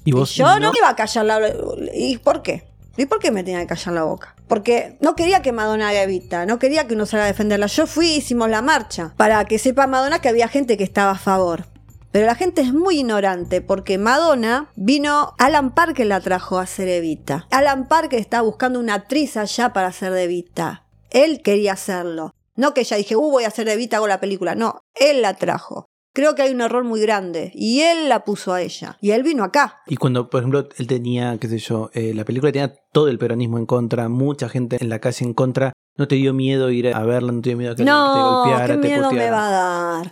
¿Y 0.05 0.11
vos? 0.11 0.33
yo 0.33 0.45
no? 0.45 0.59
no 0.59 0.71
me 0.71 0.79
iba 0.79 0.89
a 0.89 0.95
callar 0.95 1.25
la 1.25 1.39
boca. 1.39 1.81
¿Y 1.93 2.17
por 2.17 2.41
qué? 2.41 2.63
¿Y 2.97 3.05
por 3.05 3.19
qué 3.19 3.31
me 3.31 3.43
tenía 3.43 3.61
que 3.61 3.67
callar 3.67 3.93
la 3.93 4.03
boca? 4.03 4.35
Porque 4.47 4.97
no 4.99 5.15
quería 5.15 5.43
que 5.43 5.51
Madonna 5.51 5.89
haga 5.89 6.01
evita, 6.01 6.47
no 6.47 6.57
quería 6.57 6.87
que 6.87 6.95
uno 6.95 7.05
salga 7.05 7.25
a 7.25 7.27
defenderla. 7.27 7.67
Yo 7.67 7.85
fui 7.85 8.07
y 8.07 8.17
hicimos 8.17 8.49
la 8.49 8.63
marcha 8.63 9.13
para 9.15 9.45
que 9.45 9.59
sepa 9.59 9.85
Madonna 9.85 10.19
que 10.19 10.29
había 10.29 10.47
gente 10.47 10.77
que 10.77 10.83
estaba 10.83 11.11
a 11.11 11.17
favor. 11.17 11.65
Pero 12.11 12.25
la 12.25 12.35
gente 12.35 12.61
es 12.61 12.73
muy 12.73 12.99
ignorante 12.99 13.61
porque 13.61 13.97
Madonna 13.97 14.69
vino, 14.75 15.33
Alan 15.37 15.73
Parker 15.75 16.07
la 16.07 16.21
trajo 16.21 16.57
a 16.57 16.63
hacer 16.63 16.87
Evita. 16.87 17.47
Alan 17.51 17.87
Parker 17.87 18.19
estaba 18.19 18.43
buscando 18.43 18.79
una 18.79 18.95
actriz 18.95 19.37
allá 19.37 19.73
para 19.73 19.87
hacer 19.87 20.11
de 20.13 20.23
Evita. 20.23 20.85
Él 21.11 21.41
quería 21.43 21.73
hacerlo. 21.73 22.31
No 22.55 22.73
que 22.73 22.81
ella 22.81 22.97
dije, 22.97 23.15
uh, 23.15 23.31
voy 23.31 23.43
a 23.43 23.47
hacer 23.47 23.65
de 23.65 23.73
Evita, 23.73 23.97
hago 23.97 24.07
la 24.07 24.19
película. 24.19 24.55
No, 24.55 24.81
él 24.95 25.21
la 25.21 25.35
trajo. 25.35 25.85
Creo 26.11 26.33
que 26.33 26.41
hay 26.41 26.51
un 26.51 26.61
error 26.61 26.83
muy 26.83 26.99
grande 26.99 27.51
y 27.53 27.81
él 27.81 28.09
la 28.09 28.25
puso 28.25 28.51
a 28.51 28.61
ella 28.61 28.97
y 28.99 29.11
él 29.11 29.21
vino 29.21 29.43
acá. 29.43 29.77
Y 29.85 29.95
cuando, 29.95 30.29
por 30.29 30.41
ejemplo, 30.41 30.67
él 30.77 30.87
tenía, 30.87 31.37
qué 31.37 31.47
sé 31.47 31.59
yo, 31.59 31.91
eh, 31.93 32.13
la 32.15 32.25
película 32.25 32.51
tenía 32.51 32.73
todo 32.91 33.07
el 33.07 33.19
peronismo 33.19 33.59
en 33.59 33.67
contra, 33.67 34.09
mucha 34.09 34.49
gente 34.49 34.77
en 34.81 34.89
la 34.89 34.99
calle 34.99 35.23
en 35.25 35.35
contra, 35.35 35.73
¿no 35.95 36.07
te 36.07 36.15
dio 36.15 36.33
miedo 36.33 36.71
ir 36.71 36.93
a 36.93 37.03
verla? 37.03 37.31
¿No 37.31 37.41
te 37.41 37.49
dio 37.49 37.57
miedo 37.57 37.75
que 37.75 37.85
no, 37.85 38.13
te 38.13 38.19
golpeara, 38.19 38.81
¿qué 38.81 38.87
miedo 38.87 39.11
me 39.11 39.29
va 39.29 39.47
a 39.47 39.51
dar? 39.51 40.11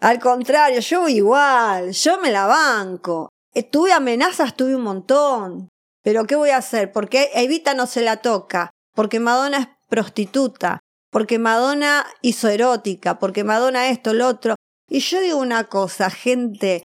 Al 0.00 0.20
contrario, 0.20 0.80
yo 0.80 1.08
igual, 1.08 1.92
yo 1.92 2.20
me 2.20 2.30
la 2.30 2.46
banco. 2.46 3.30
Tuve 3.70 3.92
amenazas, 3.92 4.54
tuve 4.56 4.76
un 4.76 4.82
montón. 4.82 5.68
Pero 6.02 6.26
¿qué 6.26 6.36
voy 6.36 6.50
a 6.50 6.58
hacer? 6.58 6.92
Porque 6.92 7.30
Evita 7.34 7.74
no 7.74 7.86
se 7.86 8.02
la 8.02 8.18
toca, 8.18 8.70
porque 8.94 9.18
Madonna 9.18 9.58
es 9.58 9.68
prostituta, 9.88 10.80
porque 11.10 11.38
Madonna 11.38 12.06
hizo 12.20 12.48
erótica, 12.48 13.18
porque 13.18 13.44
Madonna 13.44 13.88
esto, 13.88 14.12
lo 14.12 14.28
otro. 14.28 14.54
Y 14.88 15.00
yo 15.00 15.20
digo 15.20 15.38
una 15.38 15.64
cosa, 15.64 16.10
gente, 16.10 16.82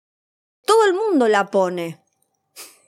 todo 0.65 0.85
el 0.85 0.93
mundo 0.93 1.27
la 1.27 1.51
pone. 1.51 2.03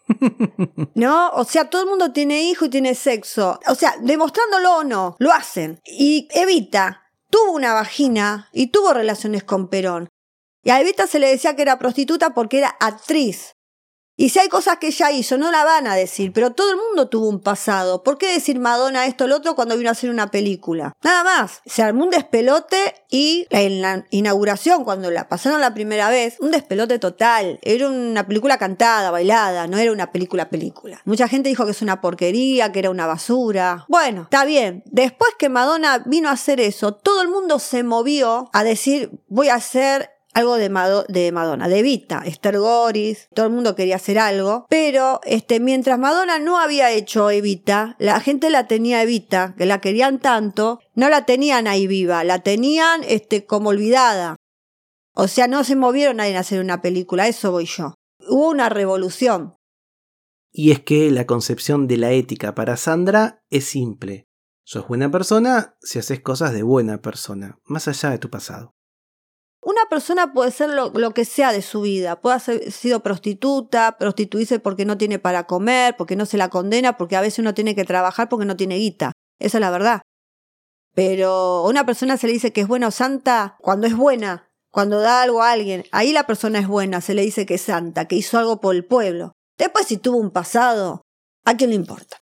¿No? 0.96 1.30
O 1.32 1.44
sea, 1.44 1.70
todo 1.70 1.84
el 1.84 1.90
mundo 1.90 2.12
tiene 2.14 2.44
hijo 2.44 2.66
y 2.66 2.70
tiene 2.70 2.96
sexo. 2.96 3.60
O 3.68 3.76
sea, 3.76 3.96
demostrándolo 4.02 4.78
o 4.78 4.84
no, 4.84 5.16
lo 5.20 5.32
hacen. 5.32 5.80
Y 5.86 6.28
Evita 6.32 7.03
tuvo 7.34 7.54
una 7.54 7.74
vagina 7.74 8.48
y 8.54 8.68
tuvo 8.68 8.94
relaciones 8.94 9.44
con 9.44 9.68
Perón. 9.68 10.08
Y 10.64 10.70
a 10.70 10.80
Evita 10.80 11.08
se 11.08 11.18
le 11.18 11.30
decía 11.30 11.56
que 11.56 11.64
era 11.64 11.80
prostituta 11.80 12.36
porque 12.36 12.60
era 12.60 12.78
actriz. 12.80 13.53
Y 14.16 14.30
si 14.30 14.40
hay 14.40 14.48
cosas 14.48 14.78
que 14.78 14.88
ella 14.88 15.12
hizo, 15.12 15.40
no 15.40 15.50
la 15.50 15.64
van 15.64 15.88
a 15.88 15.96
decir, 15.96 16.32
pero 16.34 16.52
todo 16.52 16.70
el 16.70 16.78
mundo 16.78 17.10
tuvo 17.10 17.28
un 17.30 17.40
pasado. 17.40 18.04
¿Por 18.04 18.20
qué 18.20 18.32
decir 18.32 18.60
Madonna 18.60 19.08
esto 19.08 19.24
o 19.24 19.28
lo 19.28 19.38
otro 19.38 19.56
cuando 19.56 19.76
vino 19.76 19.90
a 19.90 19.94
hacer 19.94 20.12
una 20.12 20.30
película? 20.30 20.94
Nada 21.04 21.24
más. 21.24 21.62
Se 21.66 21.82
armó 21.82 22.04
un 22.04 22.12
despelote 22.12 22.78
y 23.10 23.48
en 23.50 23.82
la 23.82 24.06
inauguración, 24.12 24.84
cuando 24.84 25.10
la 25.10 25.28
pasaron 25.30 25.62
la 25.62 25.74
primera 25.74 26.10
vez, 26.10 26.38
un 26.40 26.52
despelote 26.52 27.00
total. 27.00 27.60
Era 27.64 27.90
una 27.90 28.28
película 28.28 28.60
cantada, 28.60 29.10
bailada, 29.10 29.66
no 29.66 29.78
era 29.80 29.92
una 29.92 30.12
película 30.12 30.50
película. 30.50 31.02
Mucha 31.06 31.28
gente 31.28 31.50
dijo 31.50 31.66
que 31.66 31.72
es 31.72 31.82
una 31.82 32.00
porquería, 32.00 32.72
que 32.72 32.80
era 32.80 32.92
una 32.92 33.08
basura. 33.08 33.86
Bueno, 33.88 34.24
está 34.24 34.46
bien. 34.46 34.84
Después 34.86 35.32
que 35.40 35.50
Madonna 35.50 36.04
vino 36.06 36.30
a 36.30 36.34
hacer 36.34 36.60
eso, 36.60 36.94
todo 36.94 37.24
el 37.24 37.30
mundo 37.30 37.58
se 37.58 37.82
movió 37.84 38.50
a 38.54 38.64
decir, 38.64 39.12
voy 39.28 39.50
a 39.50 39.56
hacer 39.56 40.13
algo 40.34 40.56
de, 40.56 40.70
Madonna, 40.70 41.68
de 41.68 41.80
Evita, 41.80 42.24
Esther 42.26 42.58
Goris, 42.58 43.28
todo 43.34 43.46
el 43.46 43.52
mundo 43.52 43.76
quería 43.76 43.98
hacer 43.98 44.20
algo, 44.20 44.66
pero 44.70 45.20
este, 45.24 45.60
mientras 45.60 46.00
Madonna 46.00 46.40
no 46.40 46.60
había 46.60 46.92
hecho 46.92 47.30
Evita, 47.30 47.96
la 48.00 48.20
gente 48.20 48.50
la 48.50 48.68
tenía 48.68 49.04
Evita, 49.04 49.54
que 49.58 49.66
la 49.66 49.80
querían 49.80 50.20
tanto, 50.20 50.80
no 50.96 51.10
la 51.10 51.26
tenían 51.26 51.68
ahí 51.68 51.88
viva, 51.88 52.24
la 52.24 52.40
tenían 52.40 53.02
este, 53.08 53.46
como 53.46 53.70
olvidada. 53.70 54.36
O 55.16 55.28
sea, 55.28 55.48
no 55.48 55.64
se 55.64 55.76
movieron 55.76 56.20
a 56.20 56.26
hacer 56.40 56.60
una 56.60 56.82
película, 56.82 57.28
eso 57.28 57.52
voy 57.52 57.66
yo. 57.66 57.94
Hubo 58.28 58.50
una 58.50 58.70
revolución. 58.70 59.56
Y 60.52 60.72
es 60.72 60.80
que 60.82 61.12
la 61.12 61.26
concepción 61.26 61.88
de 61.88 61.98
la 61.98 62.12
ética 62.12 62.56
para 62.56 62.78
Sandra 62.78 63.44
es 63.50 63.66
simple. 63.66 64.28
Sos 64.64 64.88
buena 64.88 65.12
persona 65.12 65.76
si 65.82 66.00
haces 66.00 66.22
cosas 66.22 66.54
de 66.54 66.64
buena 66.64 67.02
persona, 67.02 67.60
más 67.66 67.88
allá 67.88 68.12
de 68.12 68.18
tu 68.18 68.30
pasado. 68.30 68.74
Una 69.66 69.82
persona 69.90 70.34
puede 70.34 70.52
ser 70.52 70.70
lo, 70.72 71.12
que 71.12 71.24
sea 71.24 71.54
de 71.54 71.62
su 71.62 71.82
vida, 71.82 72.20
puede 72.20 72.36
haber 72.36 72.72
sido 72.72 73.02
prostituta, 73.02 73.98
prostituirse 73.98 74.60
porque 74.60 74.84
no 74.84 74.98
tiene 74.98 75.20
para 75.20 75.46
comer, 75.46 75.96
porque 75.98 76.18
no 76.18 76.26
se 76.26 76.38
la 76.38 76.50
condena, 76.50 76.98
porque 76.98 77.16
a 77.16 77.22
veces 77.22 77.40
uno 77.40 77.54
tiene 77.54 77.74
que 77.74 77.86
trabajar 77.86 78.28
porque 78.28 78.46
no 78.46 78.58
tiene 78.58 78.76
guita. 78.76 79.14
Esa 79.40 79.58
es 79.58 79.62
la 79.62 79.72
verdad. 79.72 80.02
Pero 80.94 81.30
a 81.30 81.70
una 81.70 81.86
persona 81.86 82.18
se 82.18 82.28
le 82.28 82.34
dice 82.34 82.52
que 82.52 82.62
es 82.62 82.68
buena 82.68 82.88
o 82.88 82.92
santa 82.92 83.56
cuando 83.62 83.88
es 83.88 83.96
buena, 83.96 84.52
cuando 84.70 85.00
da 85.00 85.22
algo 85.22 85.42
a 85.42 85.52
alguien. 85.52 85.86
Ahí 85.92 86.12
la 86.12 86.28
persona 86.28 86.60
es 86.60 86.68
buena, 86.68 87.00
se 87.00 87.14
le 87.14 87.22
dice 87.22 87.46
que 87.46 87.56
es 87.56 87.62
santa, 87.62 88.06
que 88.06 88.18
hizo 88.18 88.38
algo 88.38 88.60
por 88.60 88.76
el 88.76 88.86
pueblo. 88.86 89.32
Después 89.58 89.88
si 89.88 89.98
tuvo 89.98 90.18
un 90.18 90.32
pasado, 90.32 91.04
¿a 91.46 91.56
quién 91.56 91.70
le 91.70 91.78
importa? 91.78 92.18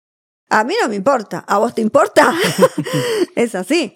A 0.49 0.63
mí 0.65 0.73
no 0.81 0.89
me 0.89 0.95
importa, 0.95 1.39
¿a 1.47 1.57
vos 1.57 1.73
te 1.73 1.81
importa? 1.81 2.33
es 3.35 3.55
así. 3.55 3.95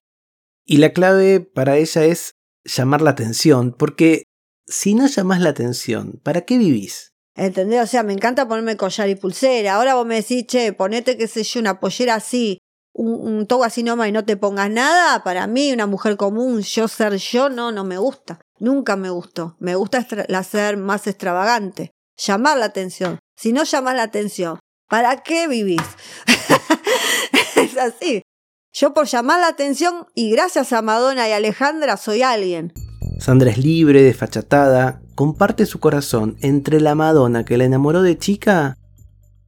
Y 0.65 0.77
la 0.77 0.93
clave 0.93 1.41
para 1.41 1.77
ella 1.77 2.05
es 2.05 2.31
llamar 2.63 3.01
la 3.01 3.11
atención, 3.11 3.75
porque 3.77 4.23
si 4.67 4.93
no 4.95 5.07
llamas 5.07 5.41
la 5.41 5.49
atención, 5.49 6.19
¿para 6.23 6.41
qué 6.41 6.57
vivís? 6.57 7.13
¿Entendés? 7.35 7.81
O 7.83 7.87
sea, 7.87 8.03
me 8.03 8.13
encanta 8.13 8.47
ponerme 8.47 8.77
collar 8.77 9.09
y 9.09 9.15
pulsera. 9.15 9.75
Ahora 9.75 9.95
vos 9.95 10.05
me 10.05 10.15
decís, 10.15 10.45
che, 10.45 10.73
ponete, 10.73 11.17
qué 11.17 11.27
sé 11.27 11.43
yo, 11.43 11.59
una 11.59 11.79
pollera 11.79 12.15
así, 12.15 12.59
un, 12.93 13.47
un 13.49 13.63
así 13.63 13.81
nomás 13.83 14.07
y 14.07 14.11
no 14.11 14.23
te 14.23 14.37
pongas 14.37 14.69
nada. 14.69 15.23
Para 15.23 15.47
mí, 15.47 15.71
una 15.71 15.87
mujer 15.87 16.15
común, 16.15 16.61
yo 16.61 16.87
ser 16.87 17.15
yo, 17.15 17.49
no, 17.49 17.71
no 17.71 17.83
me 17.83 17.97
gusta. 17.97 18.39
Nunca 18.59 18.95
me 18.95 19.09
gustó. 19.09 19.55
Me 19.59 19.75
gusta 19.75 20.05
la 20.27 20.43
ser 20.43 20.77
más 20.77 21.07
extravagante. 21.07 21.91
Llamar 22.17 22.57
la 22.57 22.65
atención. 22.65 23.19
Si 23.35 23.51
no 23.51 23.63
llamas 23.63 23.95
la 23.95 24.03
atención, 24.03 24.59
¿para 24.87 25.23
qué 25.23 25.47
vivís? 25.47 25.81
es 27.55 27.77
así. 27.77 28.21
Yo 28.73 28.95
por 28.95 29.05
llamar 29.05 29.39
la 29.39 29.49
atención 29.49 30.07
y 30.15 30.31
gracias 30.31 30.73
a 30.73 30.81
Madonna 30.81 31.29
y 31.29 31.31
Alejandra 31.31 31.95
soy 31.95 32.23
alguien. 32.23 32.73
Sandra 33.19 33.51
es 33.51 33.59
libre, 33.59 34.01
desfachatada, 34.01 34.99
comparte 35.13 35.67
su 35.67 35.79
corazón 35.79 36.37
entre 36.41 36.81
la 36.81 36.95
Madonna 36.95 37.45
que 37.45 37.55
la 37.55 37.65
enamoró 37.65 38.01
de 38.01 38.17
chica 38.17 38.79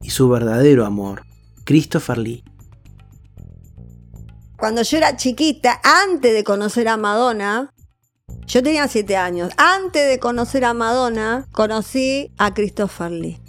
y 0.00 0.10
su 0.10 0.28
verdadero 0.28 0.86
amor, 0.86 1.22
Christopher 1.64 2.18
Lee. 2.18 2.44
Cuando 4.56 4.82
yo 4.82 4.96
era 4.96 5.16
chiquita, 5.16 5.80
antes 5.82 6.32
de 6.32 6.44
conocer 6.44 6.86
a 6.86 6.96
Madonna, 6.96 7.74
yo 8.46 8.62
tenía 8.62 8.86
siete 8.86 9.16
años, 9.16 9.50
antes 9.56 10.08
de 10.08 10.20
conocer 10.20 10.64
a 10.64 10.72
Madonna, 10.72 11.48
conocí 11.50 12.32
a 12.38 12.54
Christopher 12.54 13.10
Lee. 13.10 13.40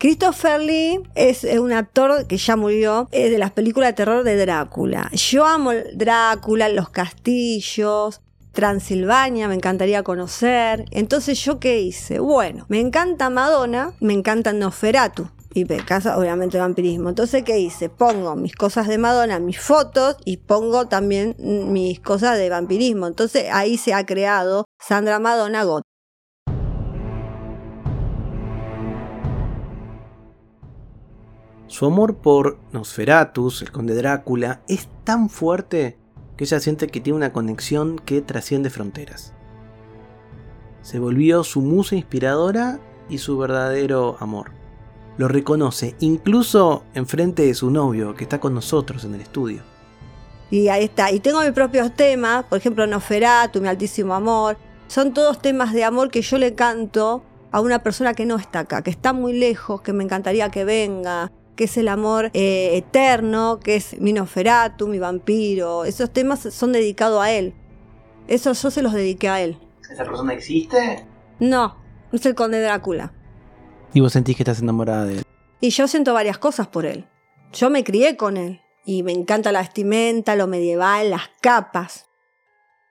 Christopher 0.00 0.62
Lee 0.62 1.02
es 1.14 1.44
un 1.44 1.72
actor 1.72 2.26
que 2.26 2.38
ya 2.38 2.56
murió 2.56 3.06
de 3.12 3.36
las 3.36 3.50
películas 3.50 3.90
de 3.90 3.92
terror 3.92 4.24
de 4.24 4.34
Drácula. 4.34 5.10
Yo 5.12 5.44
amo 5.44 5.72
Drácula, 5.92 6.70
los 6.70 6.88
castillos, 6.88 8.22
Transilvania, 8.52 9.46
me 9.46 9.56
encantaría 9.56 10.02
conocer. 10.02 10.86
Entonces, 10.90 11.38
¿yo 11.44 11.60
qué 11.60 11.82
hice? 11.82 12.18
Bueno, 12.18 12.64
me 12.68 12.80
encanta 12.80 13.28
Madonna, 13.28 13.92
me 14.00 14.14
encanta 14.14 14.54
Nosferatu. 14.54 15.28
y 15.52 15.64
me 15.64 15.84
casa 15.84 16.16
obviamente 16.16 16.58
vampirismo. 16.58 17.08
Entonces, 17.08 17.42
¿qué 17.42 17.58
hice? 17.58 17.88
Pongo 17.88 18.36
mis 18.36 18.54
cosas 18.54 18.86
de 18.88 18.98
Madonna, 18.98 19.38
mis 19.38 19.60
fotos 19.60 20.16
y 20.24 20.38
pongo 20.38 20.86
también 20.86 21.36
mis 21.38 22.00
cosas 22.00 22.38
de 22.38 22.48
vampirismo. 22.48 23.06
Entonces 23.06 23.46
ahí 23.52 23.76
se 23.76 23.92
ha 23.92 24.06
creado 24.06 24.64
Sandra 24.78 25.18
Madonna 25.18 25.64
Got. 25.64 25.82
Su 31.80 31.86
amor 31.86 32.16
por 32.16 32.58
Nosferatus, 32.72 33.62
el 33.62 33.72
conde 33.72 33.94
Drácula, 33.94 34.60
es 34.68 34.86
tan 35.02 35.30
fuerte 35.30 35.96
que 36.36 36.44
ella 36.44 36.60
siente 36.60 36.88
que 36.88 37.00
tiene 37.00 37.16
una 37.16 37.32
conexión 37.32 37.98
que 37.98 38.20
trasciende 38.20 38.68
fronteras. 38.68 39.32
Se 40.82 40.98
volvió 40.98 41.42
su 41.42 41.62
musa 41.62 41.96
inspiradora 41.96 42.80
y 43.08 43.16
su 43.16 43.38
verdadero 43.38 44.18
amor. 44.20 44.50
Lo 45.16 45.26
reconoce 45.26 45.94
incluso 46.00 46.84
enfrente 46.92 47.46
de 47.46 47.54
su 47.54 47.70
novio 47.70 48.14
que 48.14 48.24
está 48.24 48.40
con 48.40 48.52
nosotros 48.52 49.06
en 49.06 49.14
el 49.14 49.22
estudio. 49.22 49.62
Y 50.50 50.68
ahí 50.68 50.84
está. 50.84 51.10
Y 51.10 51.20
tengo 51.20 51.40
mis 51.40 51.52
propios 51.52 51.96
temas, 51.96 52.44
por 52.44 52.58
ejemplo, 52.58 52.86
Nosferatu, 52.86 53.62
mi 53.62 53.68
altísimo 53.68 54.12
amor. 54.12 54.58
Son 54.86 55.14
todos 55.14 55.40
temas 55.40 55.72
de 55.72 55.84
amor 55.84 56.10
que 56.10 56.20
yo 56.20 56.36
le 56.36 56.54
canto 56.54 57.22
a 57.50 57.62
una 57.62 57.78
persona 57.78 58.12
que 58.12 58.26
no 58.26 58.36
está 58.36 58.58
acá, 58.58 58.82
que 58.82 58.90
está 58.90 59.14
muy 59.14 59.32
lejos, 59.32 59.80
que 59.80 59.94
me 59.94 60.04
encantaría 60.04 60.50
que 60.50 60.66
venga, 60.66 61.32
que 61.60 61.64
es 61.64 61.76
el 61.76 61.88
amor 61.88 62.30
eh, 62.32 62.70
eterno, 62.78 63.60
que 63.60 63.76
es 63.76 64.00
mi 64.00 64.14
Nosferatu, 64.14 64.88
mi 64.88 64.98
vampiro. 64.98 65.84
Esos 65.84 66.10
temas 66.10 66.40
son 66.40 66.72
dedicados 66.72 67.20
a 67.22 67.32
él. 67.32 67.52
Eso 68.28 68.54
yo 68.54 68.70
se 68.70 68.80
los 68.80 68.94
dediqué 68.94 69.28
a 69.28 69.42
él. 69.42 69.58
¿Esa 69.90 70.04
persona 70.04 70.32
existe? 70.32 71.04
No, 71.38 71.76
es 72.14 72.24
el 72.24 72.34
conde 72.34 72.62
Drácula. 72.62 73.12
Y 73.92 74.00
vos 74.00 74.14
sentís 74.14 74.36
que 74.36 74.42
estás 74.42 74.60
enamorada 74.62 75.04
de 75.04 75.18
él. 75.18 75.22
Y 75.60 75.68
yo 75.68 75.86
siento 75.86 76.14
varias 76.14 76.38
cosas 76.38 76.66
por 76.66 76.86
él. 76.86 77.04
Yo 77.52 77.68
me 77.68 77.84
crié 77.84 78.16
con 78.16 78.38
él. 78.38 78.62
Y 78.86 79.02
me 79.02 79.12
encanta 79.12 79.52
la 79.52 79.60
vestimenta, 79.60 80.36
lo 80.36 80.46
medieval, 80.46 81.10
las 81.10 81.28
capas. 81.42 82.06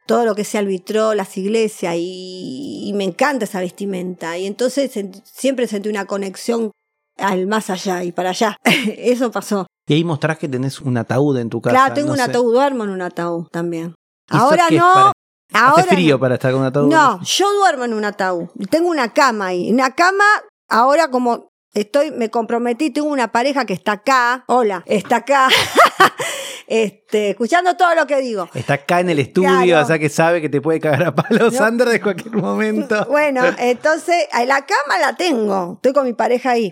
Todo 0.05 0.25
lo 0.25 0.35
que 0.35 0.43
sea 0.43 0.61
el 0.61 0.67
vitró, 0.67 1.15
las 1.15 1.35
iglesias. 1.39 1.95
Y, 1.97 2.91
me 2.93 3.03
encanta 3.03 3.45
esa 3.45 3.61
vestimenta. 3.61 4.37
Y 4.37 4.45
entonces 4.45 4.91
siempre 5.23 5.65
sentí 5.65 5.89
una 5.89 6.05
conexión 6.05 6.71
al 7.19 7.47
más 7.47 7.69
allá 7.69 8.03
y 8.03 8.11
para 8.11 8.29
allá. 8.29 8.57
Eso 8.97 9.31
pasó. 9.31 9.67
Y 9.87 9.93
ahí 9.93 10.03
mostrás 10.03 10.37
que 10.37 10.47
tenés 10.47 10.79
un 10.81 10.97
ataúd 10.97 11.37
en 11.37 11.49
tu 11.49 11.61
casa. 11.61 11.75
Claro, 11.75 11.93
tengo 11.93 12.13
un 12.13 12.19
ataúd, 12.19 12.53
duermo 12.53 12.83
en 12.83 12.91
un 12.91 13.01
ataúd 13.01 13.47
también. 13.51 13.95
Ahora 14.29 14.67
no. 14.71 15.11
Ahora 15.51 15.81
¿Hace 15.81 15.95
frío 15.95 16.19
para 16.19 16.35
estar 16.35 16.51
con 16.51 16.61
un 16.61 16.67
ataúd? 16.67 16.89
No, 16.91 17.19
yo 17.23 17.51
duermo 17.53 17.85
en 17.85 17.93
un 17.93 18.05
ataúd. 18.05 18.49
Tengo 18.69 18.89
una 18.89 19.13
cama 19.13 19.47
ahí. 19.47 19.71
Una 19.71 19.95
cama, 19.95 20.23
ahora 20.69 21.09
como 21.09 21.49
estoy, 21.73 22.11
me 22.11 22.29
comprometí, 22.29 22.91
tengo 22.91 23.07
una 23.07 23.31
pareja 23.31 23.65
que 23.65 23.73
está 23.73 23.93
acá. 23.93 24.43
Hola, 24.47 24.83
está 24.85 25.17
acá. 25.17 25.49
este, 26.67 27.31
escuchando 27.31 27.75
todo 27.75 27.95
lo 27.95 28.05
que 28.05 28.21
digo. 28.21 28.47
Está 28.53 28.75
acá 28.75 28.99
en 28.99 29.09
el 29.09 29.19
estudio, 29.19 29.81
o 29.81 29.85
sea 29.85 29.97
que 29.97 30.09
sabe 30.09 30.41
que 30.41 30.49
te 30.49 30.61
puede 30.61 30.79
cagar 30.79 31.03
a 31.03 31.15
palo 31.15 31.49
Sandra 31.51 31.89
de 31.91 32.01
cualquier 32.01 32.35
momento. 32.35 33.05
Bueno, 33.09 33.41
entonces, 33.57 34.27
la 34.45 34.65
cama 34.65 34.99
la 35.01 35.15
tengo. 35.15 35.73
Estoy 35.75 35.93
con 35.93 36.05
mi 36.05 36.13
pareja 36.13 36.51
ahí. 36.51 36.71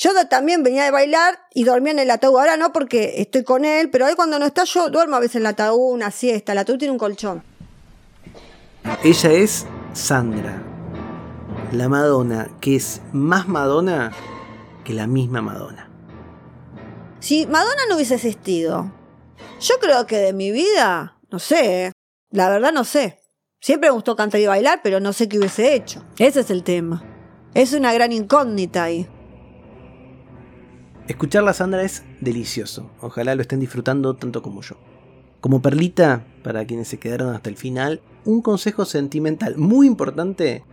Yo 0.00 0.12
también 0.28 0.62
venía 0.62 0.84
de 0.84 0.92
bailar 0.92 1.40
y 1.52 1.64
dormía 1.64 1.90
en 1.90 1.98
el 1.98 2.10
ataúd. 2.12 2.38
Ahora 2.38 2.56
no 2.56 2.72
porque 2.72 3.14
estoy 3.16 3.42
con 3.42 3.64
él, 3.64 3.90
pero 3.90 4.06
ahí 4.06 4.14
cuando 4.14 4.38
no 4.38 4.46
está 4.46 4.62
yo 4.62 4.90
duermo 4.90 5.16
a 5.16 5.18
veces 5.18 5.36
en 5.36 5.42
el 5.42 5.46
ataúd, 5.46 5.92
una 5.92 6.12
siesta. 6.12 6.52
El 6.52 6.58
ataúd 6.58 6.78
tiene 6.78 6.92
un 6.92 6.98
colchón. 6.98 7.42
Ella 9.02 9.32
es 9.32 9.66
Sandra, 9.94 10.62
la 11.72 11.88
Madonna, 11.88 12.48
que 12.60 12.76
es 12.76 13.02
más 13.12 13.48
Madonna 13.48 14.12
que 14.84 14.94
la 14.94 15.08
misma 15.08 15.42
Madonna. 15.42 15.90
Si 17.18 17.48
Madonna 17.48 17.82
no 17.88 17.96
hubiese 17.96 18.14
existido, 18.14 18.92
yo 19.58 19.74
creo 19.80 20.06
que 20.06 20.18
de 20.18 20.32
mi 20.32 20.52
vida, 20.52 21.18
no 21.28 21.40
sé, 21.40 21.86
¿eh? 21.86 21.92
la 22.30 22.48
verdad 22.48 22.72
no 22.72 22.84
sé. 22.84 23.20
Siempre 23.60 23.90
me 23.90 23.94
gustó 23.94 24.14
cantar 24.14 24.40
y 24.40 24.46
bailar, 24.46 24.78
pero 24.80 25.00
no 25.00 25.12
sé 25.12 25.28
qué 25.28 25.40
hubiese 25.40 25.74
hecho. 25.74 26.04
Ese 26.18 26.38
es 26.38 26.50
el 26.50 26.62
tema. 26.62 27.02
Es 27.54 27.72
una 27.72 27.92
gran 27.92 28.12
incógnita 28.12 28.84
ahí. 28.84 29.08
Escucharla 31.08 31.54
Sandra 31.54 31.82
es 31.82 32.02
delicioso. 32.20 32.90
Ojalá 33.00 33.34
lo 33.34 33.40
estén 33.40 33.60
disfrutando 33.60 34.14
tanto 34.14 34.42
como 34.42 34.60
yo. 34.60 34.76
Como 35.40 35.62
perlita, 35.62 36.26
para 36.44 36.66
quienes 36.66 36.88
se 36.88 36.98
quedaron 36.98 37.34
hasta 37.34 37.48
el 37.48 37.56
final, 37.56 38.02
un 38.26 38.42
consejo 38.42 38.84
sentimental 38.84 39.56
muy 39.56 39.86
importante 39.86 40.64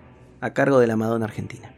a 0.41 0.53
cargo 0.53 0.79
de 0.79 0.87
la 0.87 0.97
Madonna 0.97 1.25
Argentina. 1.25 1.73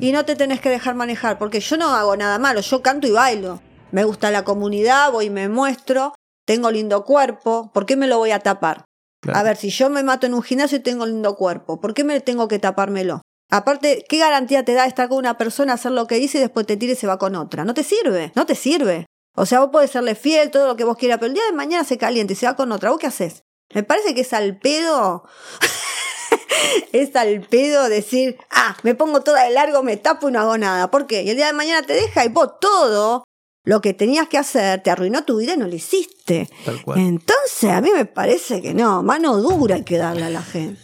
Y 0.00 0.12
no 0.12 0.26
te 0.26 0.36
tenés 0.36 0.60
que 0.60 0.68
dejar 0.68 0.94
manejar, 0.94 1.38
porque 1.38 1.60
yo 1.60 1.78
no 1.78 1.94
hago 1.94 2.14
nada 2.14 2.38
malo, 2.38 2.60
yo 2.60 2.82
canto 2.82 3.06
y 3.06 3.12
bailo. 3.12 3.62
Me 3.90 4.04
gusta 4.04 4.30
la 4.30 4.44
comunidad, 4.44 5.12
voy 5.12 5.26
y 5.26 5.30
me 5.30 5.48
muestro, 5.48 6.14
tengo 6.44 6.70
lindo 6.70 7.06
cuerpo, 7.06 7.70
¿por 7.72 7.86
qué 7.86 7.96
me 7.96 8.06
lo 8.06 8.18
voy 8.18 8.32
a 8.32 8.40
tapar? 8.40 8.84
A 9.32 9.42
ver, 9.42 9.56
si 9.56 9.70
yo 9.70 9.88
me 9.88 10.02
mato 10.02 10.26
en 10.26 10.34
un 10.34 10.42
gimnasio 10.42 10.78
y 10.78 10.82
tengo 10.82 11.06
lindo 11.06 11.36
cuerpo, 11.36 11.80
¿por 11.80 11.94
qué 11.94 12.04
me 12.04 12.20
tengo 12.20 12.48
que 12.48 12.58
tapármelo? 12.58 13.22
Aparte, 13.52 14.06
¿qué 14.08 14.16
garantía 14.16 14.64
te 14.64 14.72
da 14.72 14.86
estar 14.86 15.10
con 15.10 15.18
una 15.18 15.36
persona, 15.36 15.74
hacer 15.74 15.92
lo 15.92 16.06
que 16.06 16.14
dice 16.14 16.38
y 16.38 16.40
después 16.40 16.64
te 16.64 16.78
tira 16.78 16.94
y 16.94 16.96
se 16.96 17.06
va 17.06 17.18
con 17.18 17.36
otra? 17.36 17.66
No 17.66 17.74
te 17.74 17.84
sirve, 17.84 18.32
no 18.34 18.46
te 18.46 18.54
sirve. 18.54 19.04
O 19.36 19.44
sea, 19.44 19.60
vos 19.60 19.68
podés 19.70 19.90
serle 19.90 20.14
fiel, 20.14 20.50
todo 20.50 20.66
lo 20.66 20.74
que 20.74 20.84
vos 20.84 20.96
quieras, 20.96 21.18
pero 21.18 21.26
el 21.26 21.34
día 21.34 21.44
de 21.44 21.52
mañana 21.52 21.84
se 21.84 21.98
calienta 21.98 22.32
y 22.32 22.36
se 22.36 22.46
va 22.46 22.56
con 22.56 22.72
otra. 22.72 22.88
¿Vos 22.88 22.98
qué 22.98 23.08
haces? 23.08 23.44
Me 23.74 23.82
parece 23.82 24.14
que 24.14 24.22
es 24.22 24.32
al 24.32 24.58
pedo. 24.58 25.24
es 26.92 27.14
al 27.14 27.42
pedo 27.42 27.90
decir, 27.90 28.38
ah, 28.50 28.74
me 28.84 28.94
pongo 28.94 29.20
toda 29.20 29.44
de 29.44 29.50
largo, 29.50 29.82
me 29.82 29.98
tapo 29.98 30.30
y 30.30 30.32
no 30.32 30.40
hago 30.40 30.56
nada. 30.56 30.90
¿Por 30.90 31.06
qué? 31.06 31.22
Y 31.22 31.28
el 31.28 31.36
día 31.36 31.48
de 31.48 31.52
mañana 31.52 31.86
te 31.86 31.92
deja 31.92 32.24
y 32.24 32.28
vos 32.28 32.58
todo 32.58 33.22
lo 33.66 33.82
que 33.82 33.92
tenías 33.92 34.28
que 34.28 34.38
hacer 34.38 34.82
te 34.82 34.90
arruinó 34.90 35.24
tu 35.24 35.36
vida 35.36 35.52
y 35.52 35.58
no 35.58 35.68
lo 35.68 35.74
hiciste. 35.74 36.48
Entonces, 36.96 37.70
a 37.70 37.82
mí 37.82 37.90
me 37.94 38.06
parece 38.06 38.62
que 38.62 38.72
no, 38.72 39.02
mano 39.02 39.36
dura 39.36 39.74
hay 39.74 39.84
que 39.84 39.98
darle 39.98 40.24
a 40.24 40.30
la 40.30 40.42
gente. 40.42 40.80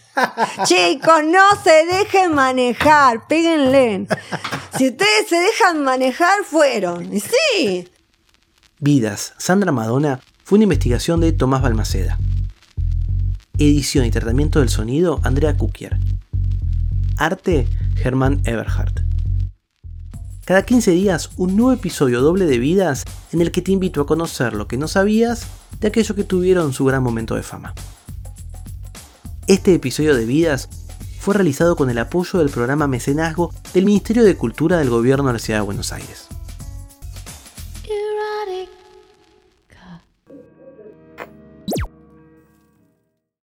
Chicos, 0.65 1.23
no 1.25 1.45
se 1.63 1.87
dejen 1.87 2.35
manejar, 2.35 3.27
péguenle. 3.27 4.07
Si 4.77 4.89
ustedes 4.89 5.29
se 5.29 5.37
dejan 5.37 5.83
manejar, 5.85 6.45
fueron. 6.45 7.11
Sí, 7.21 7.89
Vidas, 8.81 9.35
Sandra 9.39 9.73
Madonna 9.73 10.21
fue 10.45 10.57
una 10.57 10.65
investigación 10.65 11.21
de 11.21 11.33
Tomás 11.33 11.63
Balmaceda. 11.63 12.17
Edición 13.59 14.05
y 14.05 14.13
tratamiento 14.13 14.61
del 14.61 14.69
sonido, 14.69 15.21
Andrea 15.25 15.57
Kukier. 15.57 15.99
Arte, 17.17 17.67
Germán 17.97 18.41
Eberhardt. 18.45 19.01
Cada 20.45 20.63
15 20.63 20.93
días, 20.93 21.31
un 21.37 21.57
nuevo 21.57 21.73
episodio 21.73 22.21
doble 22.21 22.47
de 22.47 22.59
Vidas 22.59 23.05
en 23.33 23.41
el 23.41 23.51
que 23.51 23.63
te 23.63 23.73
invito 23.73 24.01
a 24.01 24.07
conocer 24.07 24.53
lo 24.53 24.69
que 24.69 24.77
no 24.77 24.87
sabías 24.87 25.49
de 25.81 25.89
aquellos 25.89 26.15
que 26.15 26.23
tuvieron 26.23 26.73
su 26.73 26.85
gran 26.85 27.03
momento 27.03 27.35
de 27.35 27.43
fama. 27.43 27.75
Este 29.49 29.73
episodio 29.73 30.15
de 30.15 30.27
Vidas 30.27 30.69
fue 31.19 31.35
realizado 31.35 31.75
con 31.75 31.89
el 31.89 31.97
apoyo 31.97 32.39
del 32.39 32.51
programa 32.51 32.87
Mecenazgo 32.87 33.51
del 33.73 33.87
Ministerio 33.87 34.23
de 34.23 34.37
Cultura 34.37 34.77
del 34.77 34.91
Gobierno 34.91 35.27
de 35.29 35.33
la 35.33 35.39
Ciudad 35.39 35.61
de 35.61 35.65
Buenos 35.65 35.91
Aires. 35.91 36.29